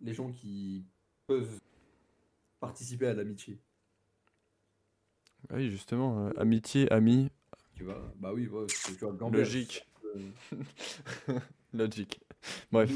[0.00, 0.86] Les gens qui
[1.26, 1.60] peuvent
[2.58, 3.60] participer à l'amitié.
[5.50, 7.30] Ah Oui, justement, euh, amitié, ami,
[7.74, 9.86] Tu vois Bah oui, ouais, tu vois, Gambler, Logique.
[10.06, 10.30] euh,
[11.74, 12.18] Logique.
[12.72, 12.90] Bref.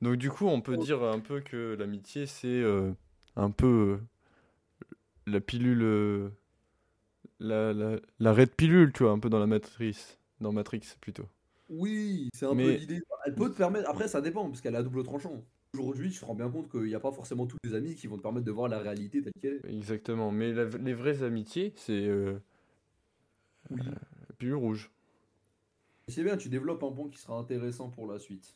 [0.00, 0.82] Donc du coup, on peut Oh.
[0.82, 2.92] dire un peu que l'amitié, c'est euh,
[3.36, 4.00] un peu
[5.28, 6.32] la pilule,
[7.42, 11.26] la, la, la red pilule, tu vois, un peu dans la matrice, dans Matrix plutôt.
[11.68, 13.00] Oui, c'est un Mais- peu l'idée.
[13.26, 13.88] Elle peut te permettre.
[13.88, 15.44] Après, ça dépend, parce qu'elle a double tranchant.
[15.74, 18.06] Aujourd'hui, tu te rends bien compte qu'il n'y a pas forcément tous les amis qui
[18.06, 19.74] vont te permettre de voir la réalité telle qu'elle est.
[19.74, 20.30] Exactement.
[20.30, 22.34] Mais la- les vraies amitiés, c'est euh,
[23.70, 23.80] Oui.
[23.86, 24.90] la pilule rouge.
[26.08, 28.54] C'est bien, tu développes un point qui sera intéressant pour la suite.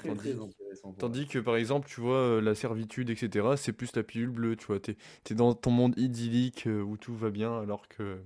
[0.00, 0.92] Très Tandis- très intéressant.
[0.92, 4.30] pour Tandis que par exemple, tu vois, euh, la servitude, etc., c'est plus la pilule
[4.30, 4.80] bleue, tu vois.
[4.80, 8.18] T'es, t'es dans ton monde idyllique euh, où tout va bien, alors que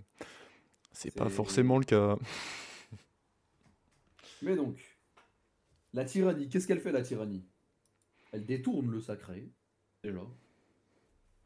[0.93, 2.17] c'est pas forcément le cas.
[4.43, 4.79] Mais donc,
[5.93, 7.45] la tyrannie, qu'est-ce qu'elle fait la tyrannie?
[8.33, 9.51] Elle détourne le sacré,
[10.03, 10.21] déjà.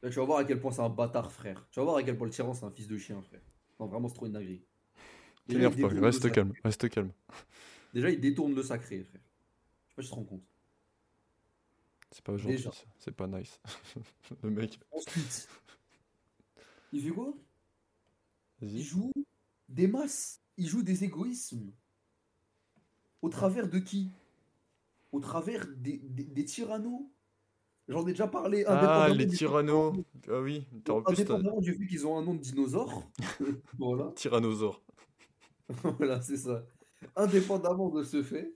[0.03, 1.67] Là, tu vas voir à quel point c'est un bâtard, frère.
[1.71, 3.41] Tu vas voir à quel point le tyran c'est un fils de chien, frère.
[3.81, 4.63] Non, vraiment, c'est trop une dinguerie.
[5.47, 7.13] Déjà, pas, reste calme, reste calme.
[7.95, 9.23] Déjà, il détourne le sacré, frère.
[9.99, 10.43] Je te rends compte.
[12.11, 12.73] C'est pas gentil, Déjà.
[12.73, 12.85] ça.
[12.99, 13.61] c'est pas nice.
[14.43, 15.49] le mec, Ensuite,
[16.93, 17.35] il fait quoi?
[18.63, 19.13] Il joue
[19.69, 21.71] des masses, il joue des égoïsmes.
[23.21, 24.11] Au travers de qui?
[25.13, 27.03] Au travers des, des, des tyrannos.
[27.89, 28.65] J'en ai déjà parlé.
[28.67, 29.95] Ah, les tyrannos.
[30.29, 33.03] Ah oui, t'as- en plus, Indépendamment du fait qu'ils ont un nom de dinosaure.
[33.79, 34.83] voilà, tyrannosaure.
[35.99, 36.65] voilà c'est ça.
[37.17, 38.55] Indépendamment de ce fait,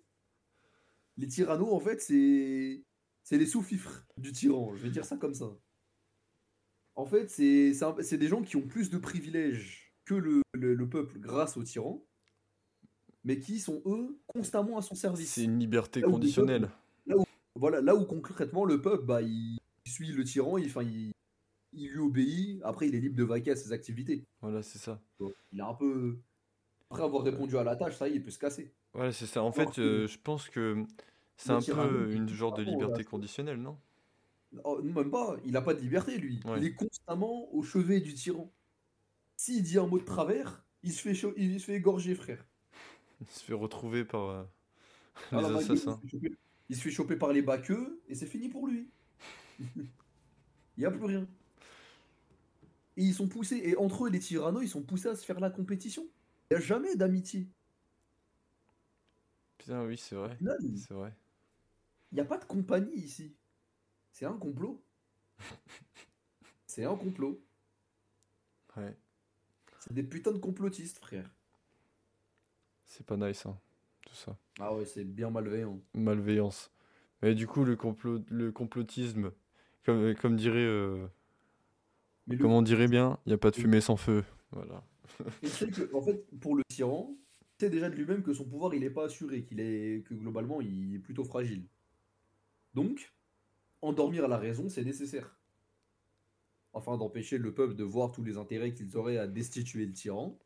[1.17, 2.83] les tyrannos, en fait, c'est
[3.25, 4.75] c'est les sous-fifres du tyran.
[4.75, 5.57] Je vais dire ça comme ça.
[6.95, 11.19] En fait, c'est des gens qui ont plus de privilèges que le, le- le peuple
[11.19, 12.05] grâce au tyran,
[13.25, 15.35] mais qui sont, eux, constamment à son service.
[15.35, 16.69] C'est une liberté Là où conditionnelle.
[17.55, 21.13] Voilà, là où concrètement, le peuple, bah, il, suit le tyran, il, enfin, il,
[21.73, 24.25] il lui obéit, après, il est libre de vaquer à ses activités.
[24.41, 25.01] Voilà, c'est ça.
[25.53, 26.19] Il a un peu...
[26.91, 28.75] Après avoir répondu à la tâche, ça y est, il peut se casser.
[28.95, 29.43] Voilà, c'est ça.
[29.43, 30.85] En Alors fait, euh, je pense que
[31.37, 33.77] c'est un peu une genre de liberté conditionnelle, non?
[34.65, 36.41] Oh, même pas, il n'a pas de liberté, lui.
[36.45, 36.59] Ouais.
[36.59, 38.53] Il est constamment au chevet du tyran.
[39.37, 42.47] S'il dit un mot de travers, il se fait, cho- il se fait égorger, frère.
[43.21, 44.43] Il se fait retrouver par euh,
[45.33, 46.01] les baguette, assassins.
[46.03, 48.67] Il se, fait choper, il se fait choper par les baqueux et c'est fini pour
[48.67, 48.91] lui.
[49.77, 49.87] il
[50.79, 51.27] n'y a plus rien.
[52.97, 55.41] Et ils sont poussés, et entre eux, les tyrannos, ils sont poussés à se faire
[55.41, 56.07] la compétition.
[56.51, 57.49] Il n'y a jamais d'amitié.
[59.63, 60.37] Putain, oui, c'est vrai.
[60.41, 61.13] Il C'est vrai.
[62.13, 63.37] n'y a pas de compagnie ici.
[64.11, 64.83] C'est un complot.
[66.67, 67.41] C'est un complot.
[68.77, 68.97] Ouais.
[69.79, 71.31] C'est des putains de complotistes, frère.
[72.87, 73.59] C'est pas nice, hein,
[74.07, 74.37] tout ça.
[74.59, 75.81] Ah ouais, c'est bien malveillant.
[75.95, 76.71] Malveillance.
[77.23, 79.33] Mais du coup, le, complot, le complotisme,
[79.85, 81.07] comme, comme dirait, euh,
[82.27, 84.25] Mais le comme on dirait bien, il n'y a pas de fumée sans feu.
[84.51, 84.83] Voilà.
[85.43, 87.22] Il que, en fait, pour le tyran, il
[87.63, 90.61] sait déjà de lui-même que son pouvoir, il n'est pas assuré, qu'il est, que globalement,
[90.61, 91.65] il est plutôt fragile.
[92.75, 93.13] Donc,
[93.83, 95.37] endormir la raison, c'est nécessaire.
[96.75, 100.37] Afin d'empêcher le peuple de voir tous les intérêts qu'ils auraient à destituer le tyran,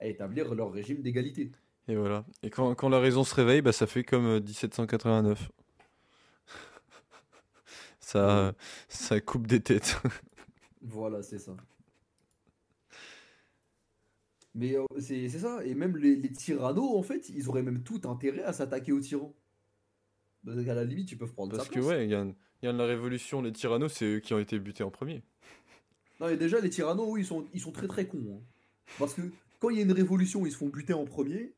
[0.00, 1.52] à établir leur régime d'égalité.
[1.86, 2.24] Et voilà.
[2.42, 5.48] Et quand, quand la raison se réveille, bah, ça fait comme euh, 1789.
[8.00, 8.54] ça,
[8.88, 9.96] ça coupe des têtes.
[10.82, 11.54] Voilà, c'est ça.
[14.54, 18.00] Mais euh, c'est ça, et même les, les tyrannos, en fait, ils auraient même tout
[18.04, 19.32] intérêt à s'attaquer aux tyrans.
[20.44, 21.86] Parce qu'à la limite, ils peuvent prendre Parce sa que place.
[21.86, 22.26] ouais, il y a,
[22.62, 25.22] y a de la révolution, les tyrannos, c'est eux qui ont été butés en premier.
[26.18, 28.18] Non, mais déjà, les tyrannos, oui, ils sont, ils sont très très cons.
[28.40, 28.42] hein.
[28.98, 29.22] Parce que
[29.60, 31.52] quand il y a une révolution, ils se font buter en premier.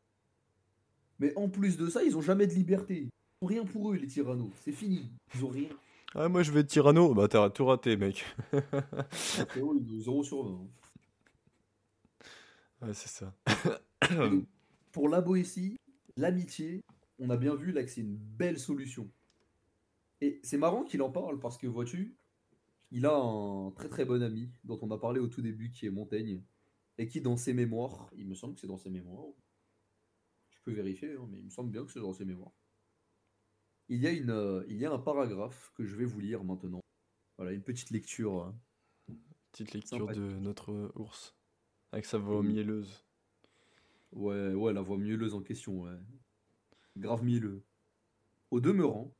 [1.18, 3.04] Mais en plus de ça, ils ont jamais de liberté.
[3.40, 4.50] Ils ont rien pour eux, les tyrannos.
[4.64, 5.08] C'est fini.
[5.34, 5.68] Ils ont rien.
[6.14, 7.14] Ah, moi je vais être tyranno.
[7.14, 8.24] Bah, t'as tout raté, mec.
[9.12, 10.60] Frérot, ils ont 0 sur 20.
[12.82, 13.34] Ouais, c'est ça.
[14.92, 15.76] Pour la Boétie,
[16.16, 16.82] l'amitié,
[17.18, 19.10] on a bien vu là que c'est une belle solution.
[20.20, 22.16] Et c'est marrant qu'il en parle parce que, vois-tu,
[22.90, 25.86] il a un très très bon ami dont on a parlé au tout début qui
[25.86, 26.42] est Montaigne
[26.98, 29.24] et qui, dans ses mémoires, il me semble que c'est dans ses mémoires,
[30.50, 32.52] je peux vérifier, hein, mais il me semble bien que c'est dans ses mémoires.
[33.88, 36.44] Il y, a une, euh, il y a un paragraphe que je vais vous lire
[36.44, 36.80] maintenant.
[37.36, 38.54] Voilà, une petite lecture.
[39.10, 39.14] euh,
[39.52, 41.34] Petite lecture de notre ours.
[41.92, 42.48] Avec sa voix Oui.
[42.48, 43.04] mielleuse.
[44.12, 45.98] Ouais, ouais, la voix mielleuse en question, ouais.
[46.96, 47.62] Grave mielleux.
[48.50, 49.14] Au demeurant,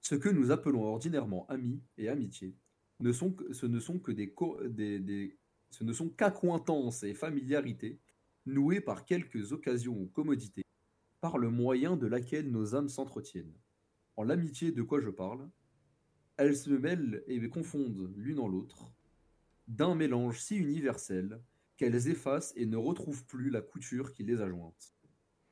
[0.00, 2.54] ce que nous appelons ordinairement amis et amitié,
[3.00, 5.36] ne sont que, ce ne sont que des, co- des, des-
[5.70, 7.98] ce ne sont qu'accointances et familiarités
[8.46, 10.62] nouées par quelques occasions ou commodités,
[11.20, 13.54] par le moyen de laquelle nos âmes s'entretiennent.
[14.16, 15.48] En l'amitié de quoi je parle,
[16.36, 18.92] elles se mêlent et confondent l'une en l'autre,
[19.66, 21.40] d'un mélange si universel
[21.78, 24.94] qu'elles effacent et ne retrouvent plus la couture qui les a jointes.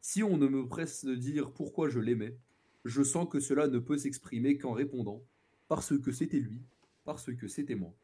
[0.02, 2.36] Si on ne me presse de dire pourquoi je l'aimais,
[2.84, 5.24] je sens que cela ne peut s'exprimer qu'en répondant
[5.68, 6.62] parce que c'était lui,
[7.04, 7.94] parce que c'était moi.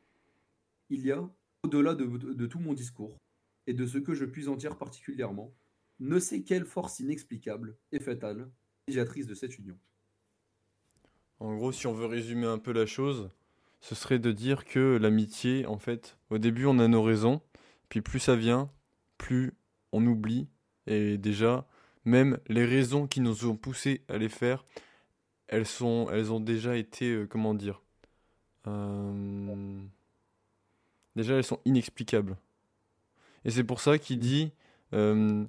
[0.88, 1.28] Il y a,
[1.64, 3.18] au-delà de, de tout mon discours,
[3.66, 5.54] et de ce que je puis en dire particulièrement,
[6.00, 8.50] ne sait quelle force inexplicable et fatale,
[8.88, 9.78] médiatrice de cette union.
[11.38, 13.30] En gros, si on veut résumer un peu la chose,
[13.80, 17.40] ce serait de dire que l'amitié, en fait, au début on a nos raisons,
[17.92, 18.70] puis plus ça vient,
[19.18, 19.52] plus
[19.92, 20.48] on oublie,
[20.86, 21.68] et déjà,
[22.06, 24.64] même les raisons qui nous ont poussé à les faire,
[25.48, 27.82] elles, ont déjà été, euh, comment dire,
[28.66, 29.82] euh,
[31.16, 32.38] déjà elles sont inexplicables.
[33.44, 34.52] Et c'est pour ça qu'il dit
[34.94, 35.44] euh,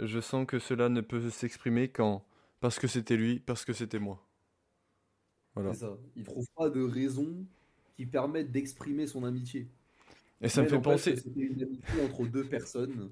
[0.00, 2.26] Je sens que cela ne peut s'exprimer qu'en
[2.58, 4.26] parce que c'était lui, parce que c'était moi.
[5.54, 5.72] Voilà.
[5.72, 5.96] C'est ça.
[6.16, 7.46] Il trouve pas de raison
[7.94, 9.68] qui permettent d'exprimer son amitié.
[10.44, 11.16] Et ça me fait penser.
[11.16, 13.10] C'était une amitié entre deux personnes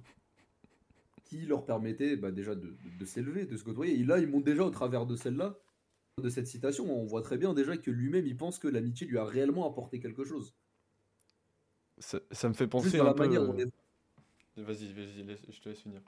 [1.25, 3.99] qui leur permettait bah, déjà de, de, s'élever, de se côtoyer.
[3.99, 5.59] Et là, ils montent déjà au travers de celle-là,
[6.21, 9.19] de cette citation, on voit très bien déjà que lui-même, il pense que l'amitié lui
[9.19, 10.55] a réellement apporté quelque chose.
[11.99, 13.25] Ça, ça me fait penser à la peu...
[13.25, 13.57] manière dont
[14.57, 16.03] Vas-y, vas-y, je te laisse finir.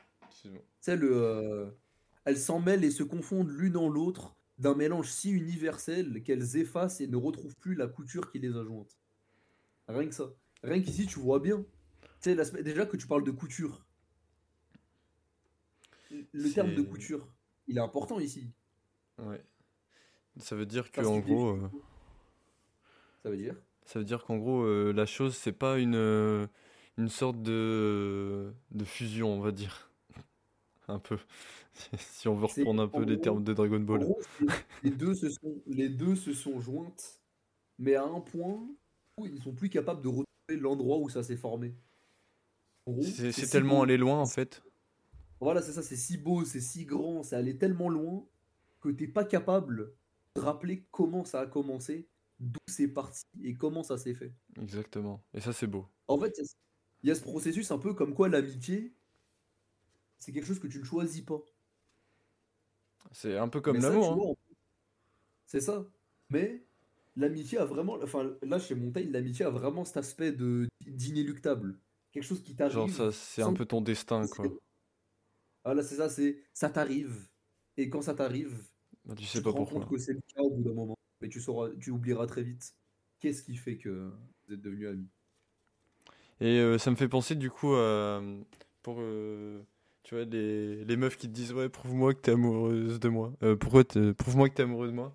[0.81, 1.16] C'est le.
[1.16, 1.70] Euh,
[2.27, 7.01] elles s'en mêlent et se confondent l'une en l'autre d'un mélange si universel qu'elles effacent
[7.01, 8.99] et ne retrouvent plus la couture qui les a jointes.
[9.89, 10.31] Rien que ça.
[10.65, 11.65] Rien qu'ici, tu vois bien.
[12.21, 13.85] Tu sais, déjà que tu parles de couture.
[16.11, 17.29] Le terme de couture,
[17.67, 18.51] il est important ici.
[19.19, 19.45] Ouais.
[20.39, 21.51] Ça veut dire que en gros.
[21.51, 21.71] Euh,
[23.23, 23.57] ça veut dire?
[23.85, 26.49] Ça veut dire qu'en gros, euh, la chose, c'est pas une
[26.97, 29.91] une sorte de, de fusion, on va dire.
[30.89, 31.19] un peu.
[31.99, 34.07] si on veut reprendre un peu les termes de Dragon Ball.
[34.83, 37.21] les, deux se sont, les deux se sont jointes,
[37.79, 38.67] mais à un point
[39.19, 40.09] où ils sont plus capables de
[40.49, 41.74] l'endroit où ça s'est formé.
[43.03, 44.62] C'est tellement allé loin en fait.
[45.40, 48.26] Voilà, c'est ça, c'est si beau, c'est si grand, ça allait tellement loin
[48.80, 49.95] que t'es pas capable
[50.36, 54.32] de rappeler comment ça a commencé, d'où c'est parti et comment ça s'est fait.
[54.61, 55.22] Exactement.
[55.32, 55.86] Et ça, c'est beau.
[56.09, 56.38] En fait,
[57.03, 58.95] il y a ce processus un peu comme quoi l'amitié,
[60.18, 61.42] c'est quelque chose que tu ne choisis pas.
[63.12, 64.36] C'est un peu comme l'amour.
[64.40, 64.55] Hein.
[65.47, 65.86] C'est ça.
[66.30, 66.64] Mais
[67.17, 67.99] l'amitié a vraiment.
[68.03, 71.79] Enfin, là, chez Montaigne, l'amitié a vraiment cet aspect de d'inéluctable.
[72.12, 72.75] Quelque chose qui t'arrive.
[72.75, 74.47] Genre, ça, c'est un peu ton destin, quoi.
[75.65, 77.29] Ah là, c'est ça, c'est ça t'arrive.
[77.77, 78.57] Et quand ça t'arrive,
[79.05, 80.97] bah, tu sais pas te rends compte que c'est le cas au bout d'un moment.
[81.21, 82.75] Mais tu sauras, tu oublieras très vite.
[83.19, 84.12] Qu'est-ce qui fait que
[84.47, 85.09] vous êtes devenus amis
[86.41, 88.23] et euh, ça me fait penser du coup à.
[88.83, 88.97] Pour.
[88.99, 89.62] Euh,
[90.03, 93.33] tu vois, les, les, meufs qui te disent Ouais, prouve-moi que t'es amoureuse de moi.
[93.43, 95.15] Euh, pourquoi Prouve-moi que t'es amoureux de moi.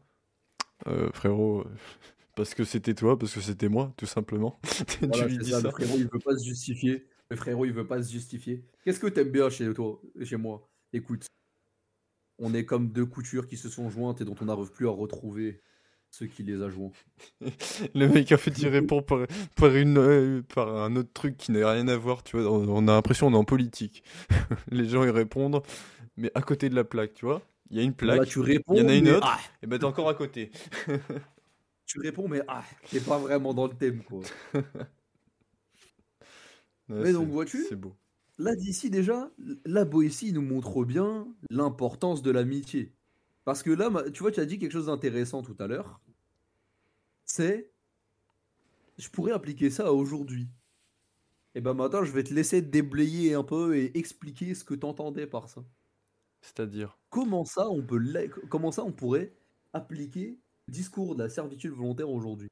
[1.13, 1.65] Frérot,
[2.35, 4.59] parce que c'était toi, parce que c'était moi, tout simplement.
[5.13, 7.05] tu lui dis ça, Le frérot, il veut pas se justifier.
[7.29, 8.63] Le frérot, il veut pas se justifier.
[8.83, 10.67] Qu'est-ce que t'aimes bien chez toi, chez moi?
[10.93, 11.27] Écoute,
[12.39, 14.91] on est comme deux coutures qui se sont jointes et dont on n'arrive plus à
[14.91, 15.61] retrouver
[16.11, 16.91] ceux qui les a joués.
[17.93, 21.51] le mec a fait il répond par, par, une, euh, par un autre truc qui
[21.51, 22.49] n'a rien à voir, tu vois.
[22.51, 24.03] On a l'impression qu'on est en politique.
[24.71, 25.61] les gens ils répondent,
[26.17, 27.41] mais à côté de la plaque, tu vois.
[27.71, 29.39] Il y a une plaque, tu réponds, il y en a une autre, ah.
[29.61, 30.51] et ben t'es encore à côté.
[31.85, 34.21] tu réponds, mais ah, t'es pas vraiment dans le thème, quoi.
[36.87, 37.95] mais donc, vois-tu C'est beau.
[38.39, 39.29] Là, d'ici déjà,
[39.65, 42.93] la Boétie nous montre bien l'importance de l'amitié.
[43.43, 45.99] Parce que là, tu vois, tu as dit quelque chose d'intéressant tout à l'heure.
[47.25, 47.71] C'est.
[48.97, 50.43] Je pourrais appliquer ça à aujourd'hui.
[51.55, 54.75] Et eh ben maintenant, je vais te laisser déblayer un peu et expliquer ce que
[54.75, 55.63] tu entendais par ça.
[56.41, 58.01] C'est-à-dire Comment ça, on peut
[58.49, 59.33] comment ça, on pourrait
[59.73, 62.49] appliquer le discours de la servitude volontaire aujourd'hui?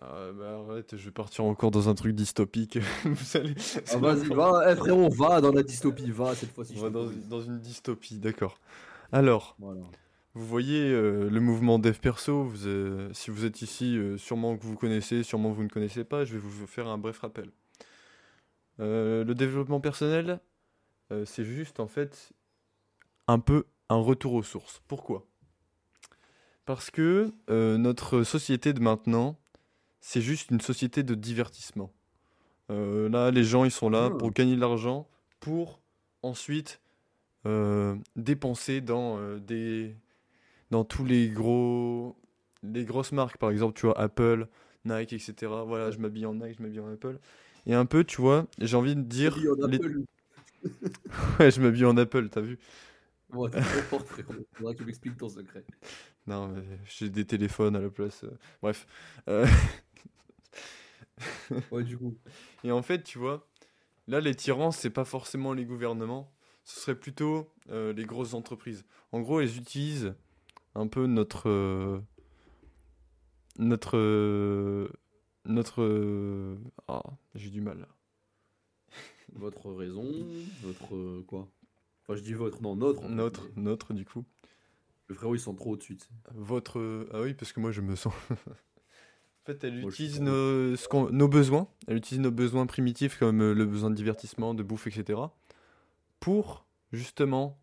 [0.00, 2.78] Ah bah arrête, je vais partir encore dans un truc dystopique.
[3.04, 3.54] Vous allez...
[3.92, 6.74] ah, vas-y, va, eh, frérot, va dans la dystopie, va cette fois-ci.
[6.76, 8.58] On va dans, dans, une dystopie, d'accord.
[9.12, 9.56] Alors,
[10.34, 14.64] vous voyez euh, le mouvement Dev Perso, euh, si vous êtes ici, euh, sûrement que
[14.64, 17.50] vous connaissez, sûrement vous ne connaissez pas, je vais vous faire un bref rappel.
[18.78, 20.40] le développement personnel,
[21.24, 22.32] c'est juste en fait
[23.28, 24.82] un peu un retour aux sources.
[24.88, 25.26] Pourquoi?
[26.64, 29.38] Parce que notre société de maintenant,
[30.00, 31.92] c'est juste une société de divertissement.
[32.68, 34.16] là, les gens, ils sont là ah.
[34.16, 35.08] pour gagner de l'argent,
[35.40, 35.82] pour
[36.22, 36.80] ensuite
[37.44, 39.96] euh, dépenser dans euh, des
[40.70, 42.16] dans tous les gros
[42.62, 44.46] les grosses marques par exemple tu vois Apple
[44.84, 45.34] Nike etc
[45.66, 47.18] voilà je m'habille en Nike je m'habille en Apple
[47.66, 49.36] et un peu tu vois j'ai envie de dire
[49.68, 49.80] les...
[51.40, 52.58] ouais je m'habille en Apple t'as vu
[53.30, 55.64] ouais, t'es trop fort frérot faudra que tu m'expliques ton secret
[56.26, 58.86] non mais j'ai des téléphones à la place euh, bref
[61.70, 62.16] Ouais, du coup.
[62.64, 63.46] Et en fait, tu vois,
[64.08, 66.32] là, les tyrans, c'est pas forcément les gouvernements,
[66.64, 68.84] ce serait plutôt euh, les grosses entreprises.
[69.12, 70.14] En gros, elles utilisent
[70.74, 71.48] un peu notre.
[71.50, 72.00] euh,
[73.58, 73.96] notre.
[73.96, 74.88] euh,
[75.44, 75.82] notre.
[75.82, 76.58] euh,
[76.88, 77.02] ah,
[77.34, 77.88] j'ai du mal là.
[79.34, 80.04] Votre raison,
[80.62, 81.48] votre euh, quoi
[82.02, 83.02] Enfin, je dis votre, non, notre.
[83.02, 84.24] fait, Notre, notre, du coup.
[85.08, 85.96] Le frérot, ils sont trop au-dessus.
[85.96, 86.10] tu sais.
[86.34, 86.78] Votre.
[86.78, 88.12] euh, Ah oui, parce que moi, je me sens.
[89.44, 91.66] En fait, elle Moi, je utilise nos, ce qu'on- nos besoins.
[91.88, 95.18] Elle utilise nos besoins primitifs comme euh, le besoin de divertissement, de bouffe, etc.
[96.20, 97.58] pour justement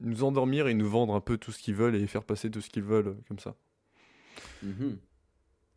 [0.00, 2.62] nous endormir et nous vendre un peu tout ce qu'ils veulent et faire passer tout
[2.62, 3.56] ce qu'ils veulent euh, comme ça.
[4.62, 4.98] Mhm.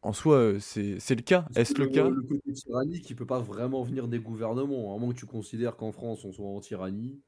[0.01, 1.45] En soi, euh, c'est le cas.
[1.55, 2.09] Est-ce le cas?
[2.09, 5.75] Le côté tyrannique, qui peut pas vraiment venir des gouvernements, à moins que tu considères
[5.75, 7.19] qu'en France, on soit en tyrannie.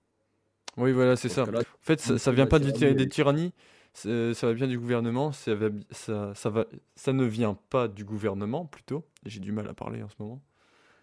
[0.77, 1.43] Oui, voilà, c'est ça.
[1.43, 3.53] En fait, ça, ça vient pas du tyrannie ty- des tyrannies,
[3.93, 6.65] ça va bien du gouvernement, ça, va, bi- ça, ça, va,
[6.95, 10.41] ça ne vient pas du gouvernement plutôt, j'ai du mal à parler en ce moment,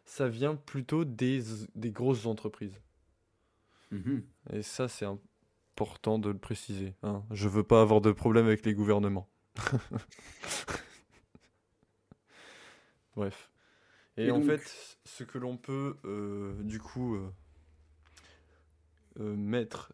[0.07, 1.43] ça vient plutôt des,
[1.75, 2.81] des grosses entreprises.
[3.91, 4.29] Mhm.
[4.53, 6.95] Et ça, c'est important de le préciser.
[7.03, 7.23] Hein.
[7.31, 9.29] Je veux pas avoir de problème avec les gouvernements.
[13.19, 13.51] Bref.
[14.16, 17.29] Et, Et en donc- fait, ce que l'on peut, euh, du coup, euh,
[19.19, 19.93] euh, mettre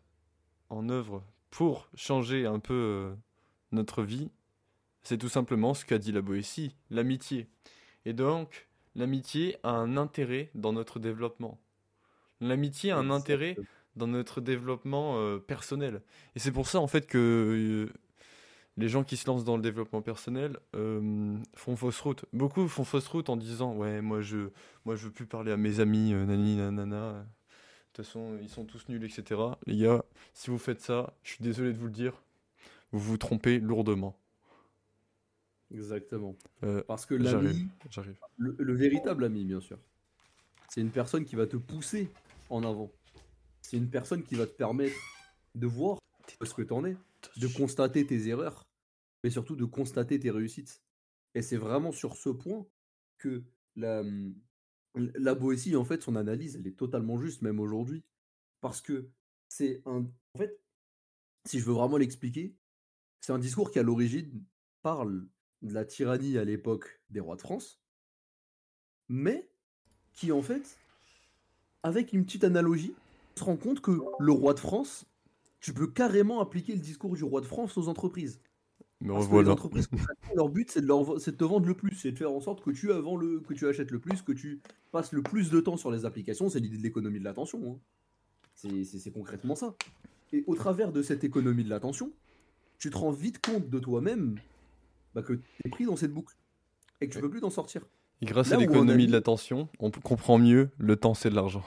[0.69, 3.15] en œuvre pour changer un peu
[3.73, 4.31] notre vie,
[5.05, 7.49] c'est tout simplement ce qu'a dit la Boétie, l'amitié.
[8.05, 11.59] Et donc, l'amitié a un intérêt dans notre développement.
[12.43, 13.57] L'amitié a un intérêt
[13.97, 16.03] dans notre développement personnel.
[16.37, 17.91] Et c'est pour ça, en fait, que
[18.77, 22.25] les gens qui se lancent dans le développement personnel euh, font fausse route.
[22.33, 24.49] Beaucoup font fausse route en disant Ouais, moi je,
[24.85, 27.13] moi, je veux plus parler à mes amis, euh, nani, nanana.
[27.13, 27.23] De
[27.93, 29.41] toute façon, ils sont tous nuls, etc.
[29.67, 32.21] Les gars, si vous faites ça, je suis désolé de vous le dire,
[32.91, 34.19] vous vous trompez lourdement.
[35.73, 36.35] Exactement.
[36.65, 38.19] Euh, Parce que l'ami, J'arrive.
[38.37, 39.79] le, le véritable ami, bien sûr,
[40.69, 42.11] c'est une personne qui va te pousser
[42.51, 42.91] en avant.
[43.61, 44.95] C'est une personne qui va te permettre
[45.55, 45.99] de voir
[46.43, 46.97] ce que t'en es,
[47.37, 48.69] de constater tes erreurs,
[49.23, 50.83] mais surtout de constater tes réussites.
[51.35, 52.67] Et c'est vraiment sur ce point
[53.19, 53.45] que
[53.77, 54.35] la, hum,
[54.95, 58.05] la Boétie, en fait, son analyse, elle est totalement juste, même aujourd'hui.
[58.61, 59.09] Parce que
[59.49, 60.07] c'est un.
[60.35, 60.61] En fait,
[61.45, 62.55] si je veux vraiment l'expliquer,
[63.21, 64.45] c'est un discours qui, à l'origine,
[64.83, 65.27] parle
[65.63, 67.81] de la tyrannie à l'époque des rois de France,
[69.09, 69.51] mais
[70.13, 70.79] qui, en fait,
[71.83, 72.95] avec une petite analogie,
[73.37, 75.07] se rend compte que le roi de France,
[75.65, 78.39] tu peux carrément appliquer le discours du roi de France aux entreprises.
[79.01, 79.89] Me Parce que les entreprises,
[80.35, 82.41] leur but, c'est de, leur- c'est de te vendre le plus, c'est de faire en
[82.41, 84.61] sorte que tu, avant le, que tu achètes le plus, que tu
[84.93, 86.51] passes le plus de temps sur les applications.
[86.51, 87.61] C'est l'idée de l'économie de l'attention.
[87.67, 87.79] hein.
[88.55, 89.75] C'est- concrètement ça.
[90.35, 92.13] Et au travers de cette économie de l'attention,
[92.79, 94.37] tu te rends vite compte de toi-même
[95.15, 96.37] bah, que tu es pris dans cette boucle
[97.01, 97.23] et que tu Ouais.
[97.23, 97.87] peux plus t'en sortir.
[98.21, 101.65] Et grâce Là à l'économie de l'attention, on comprend mieux le temps, c'est de l'argent.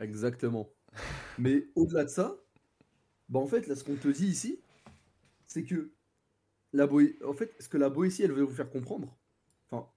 [0.00, 0.68] Exactement.
[1.38, 2.36] Mais au-delà de ça,
[3.28, 4.58] bah en fait, là, ce qu'on te dit ici,
[5.46, 5.90] c'est que
[6.72, 7.18] la Boé...
[7.24, 9.16] en fait, ce que la Boétie, elle veut vous faire comprendre,
[9.70, 9.88] enfin,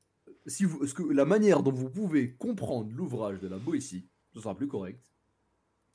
[0.45, 0.85] si vous...
[0.85, 1.03] ce que...
[1.03, 5.11] la manière dont vous pouvez comprendre l'ouvrage de la Boétie, ce sera plus correct,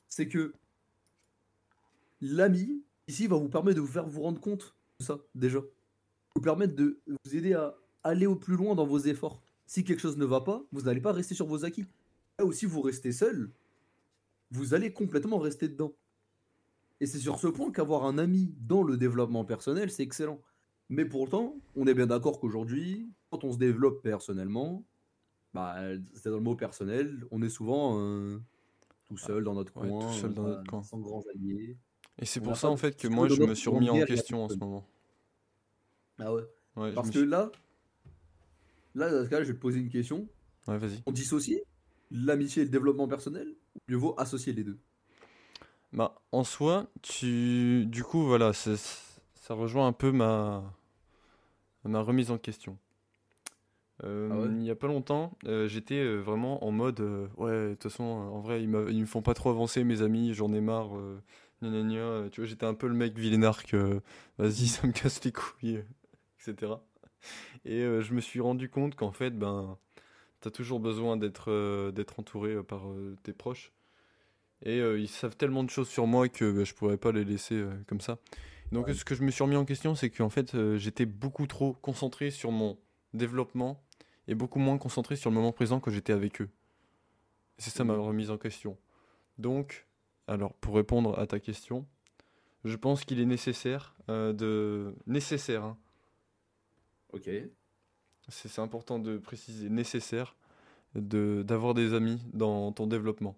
[0.07, 0.53] c'est que
[2.21, 5.59] l'ami, ici, va vous permettre de vous faire vous rendre compte de ça, déjà.
[6.35, 9.41] Vous permettre de vous aider à aller au plus loin dans vos efforts.
[9.65, 11.85] Si quelque chose ne va pas, vous n'allez pas rester sur vos acquis.
[12.37, 13.51] Là aussi, vous restez seul,
[14.51, 15.93] vous allez complètement rester dedans.
[17.03, 20.39] Et c'est sur ce point qu'avoir un ami dans le développement personnel, c'est excellent.
[20.87, 24.85] Mais pourtant, on est bien d'accord qu'aujourd'hui, quand on se développe personnellement,
[25.53, 25.75] bah,
[26.13, 28.39] c'est dans le mot personnel, on est souvent euh,
[29.03, 30.83] tout seul dans notre Ouais, coin, tout seul euh, dans notre pas- coin.
[30.83, 31.77] sans grands alliés.
[32.19, 34.45] Et c'est pour ça, en fait, que moi, je me notre suis remis en question
[34.45, 34.87] en ce moment.
[36.19, 36.43] Ah ouais.
[36.95, 37.51] Parce que suis- là,
[38.95, 40.25] là, dans ce cas, je vais te poser une question.
[40.69, 41.03] Ouais, vas-y.
[41.05, 41.59] On dissocie
[42.11, 44.79] l'amitié et le développement personnel ou mieux vaut associer les deux?
[45.93, 47.85] Bah, en soi, tu...
[47.85, 50.63] du coup, voilà, ça rejoint un peu ma,
[51.85, 52.77] ma remise en question.
[54.03, 54.53] Euh, Ah ouais?
[54.59, 56.99] il y a pas longtemps, euh, j'étais euh, vraiment en mode
[57.37, 60.33] ouais, de toute façon, en vrai, ils, ils me font pas trop avancer, mes amis,
[60.33, 60.89] j'en ai marre,
[61.61, 63.99] gna gna gna, tu vois, j'étais un peu le mec vilainarque, euh,
[64.39, 65.83] vas-y, ça me casse les couilles,
[66.39, 66.83] etc.
[67.65, 69.77] Et je me suis rendu compte qu'en fait, ben,
[70.41, 72.83] t'as toujours besoin d'être d'être entouré par
[73.23, 73.73] tes proches.
[74.63, 77.25] Et euh, ils savent tellement de choses sur moi que bah, je pourrais pas les
[77.25, 78.17] laisser euh, comme ça.
[78.71, 78.93] Donc Ouais.
[78.93, 81.73] ce que je me suis remis en question, c'est qu'en fait euh, j'étais beaucoup trop
[81.73, 82.77] concentré sur mon
[83.13, 83.83] développement
[84.27, 86.49] et beaucoup moins concentré sur le moment présent quand j'étais avec eux.
[87.57, 87.99] C'est ça ma Mhm.
[88.01, 88.77] remise en question.
[89.37, 89.85] Donc,
[90.27, 91.85] alors pour répondre à ta question,
[92.63, 95.63] je pense qu'il est nécessaire de nécessaire.
[95.63, 95.77] hein.
[97.11, 97.29] Ok.
[98.29, 100.35] c'est important de préciser, nécessaire
[100.95, 103.35] de d'avoir des amis dans ton développement.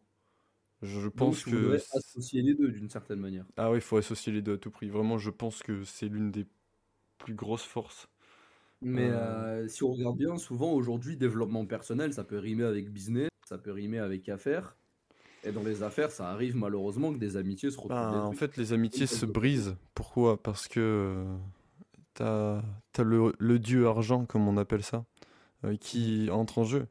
[0.81, 3.45] Je pense tu que associer les deux d'une certaine manière.
[3.57, 4.89] ah oui, il faut associer les deux à tout prix.
[4.89, 6.47] Vraiment, je pense que c'est l'une des
[7.19, 8.09] plus grosses forces.
[8.81, 12.91] Mais Euh, euh, si on regarde bien, souvent aujourd'hui, développement personnel, ça peut rimer avec
[12.91, 14.77] business, ça peut rimer avec affaires.
[15.43, 18.57] Et dans les affaires, ça arrive malheureusement que des amitiés se retrouvent ben, en fait,
[18.57, 19.77] les amitiés se se- brisent.
[19.93, 20.41] Pourquoi?
[20.41, 21.37] Parce que euh,
[22.15, 22.63] t'as
[22.93, 25.05] t'as le, le dieu argent, comme on appelle ça,
[25.81, 26.87] qui entre en jeu,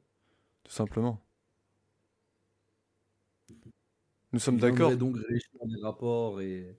[0.65, 1.24] tout simplement.
[4.35, 4.97] Nous sommes d'accord?
[4.97, 6.77] donc réussir des rapports et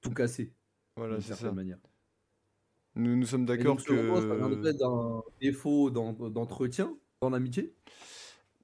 [0.00, 0.54] tout casser
[0.96, 1.52] Voilà, d'une c'est certaine ça.
[1.54, 1.78] manière.
[2.94, 7.74] Nous, nous sommes d'accord selon toi, ça viendrait que d'un défaut d'en- d'entretien dans l'amitié?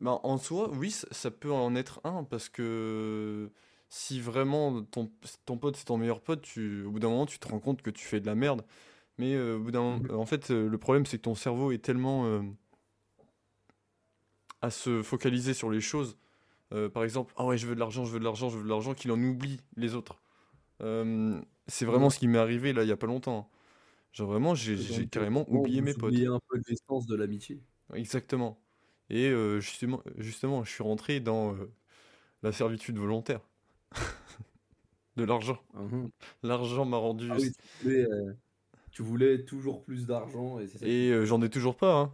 [0.00, 3.50] Ben, en soi, oui, ça, peut en être un, parce que
[3.90, 5.10] si vraiment ton,
[5.44, 7.82] ton pote c'est ton meilleur pote, tu, au bout d'un moment tu te rends compte
[7.82, 8.64] que tu fais de la merde.
[9.18, 10.14] Mais euh, au bout d'un moment- Mhm.
[10.18, 12.40] en fait, euh, le problème c'est que ton cerveau est tellement euh,
[14.62, 16.16] à se focaliser sur les choses.
[16.72, 18.64] Euh, par exemple, ah ouais, je veux de l'argent, je veux de l'argent, je veux
[18.64, 20.20] de l'argent, qu'il en oublie les autres.
[20.82, 22.10] Euh, c'est vraiment Ouais.
[22.10, 23.50] ce qui m'est arrivé là il y a pas longtemps.
[24.12, 24.76] Genre vraiment, j'ai
[25.08, 26.04] carrément oublié mes potes.
[26.12, 27.60] oubliez un peu l'essence de l'amitié.
[27.94, 28.60] Exactement.
[29.10, 31.56] Et euh, justement, justement, je suis rentré dans
[32.42, 33.40] la servitude volontaire
[35.16, 35.58] de l'argent.
[36.42, 37.28] L'argent m'a rendu.
[37.30, 38.06] Ah oui, tu voulais,
[38.92, 42.12] tu voulais toujours plus d'argent et Et j'en ai toujours pas, hein.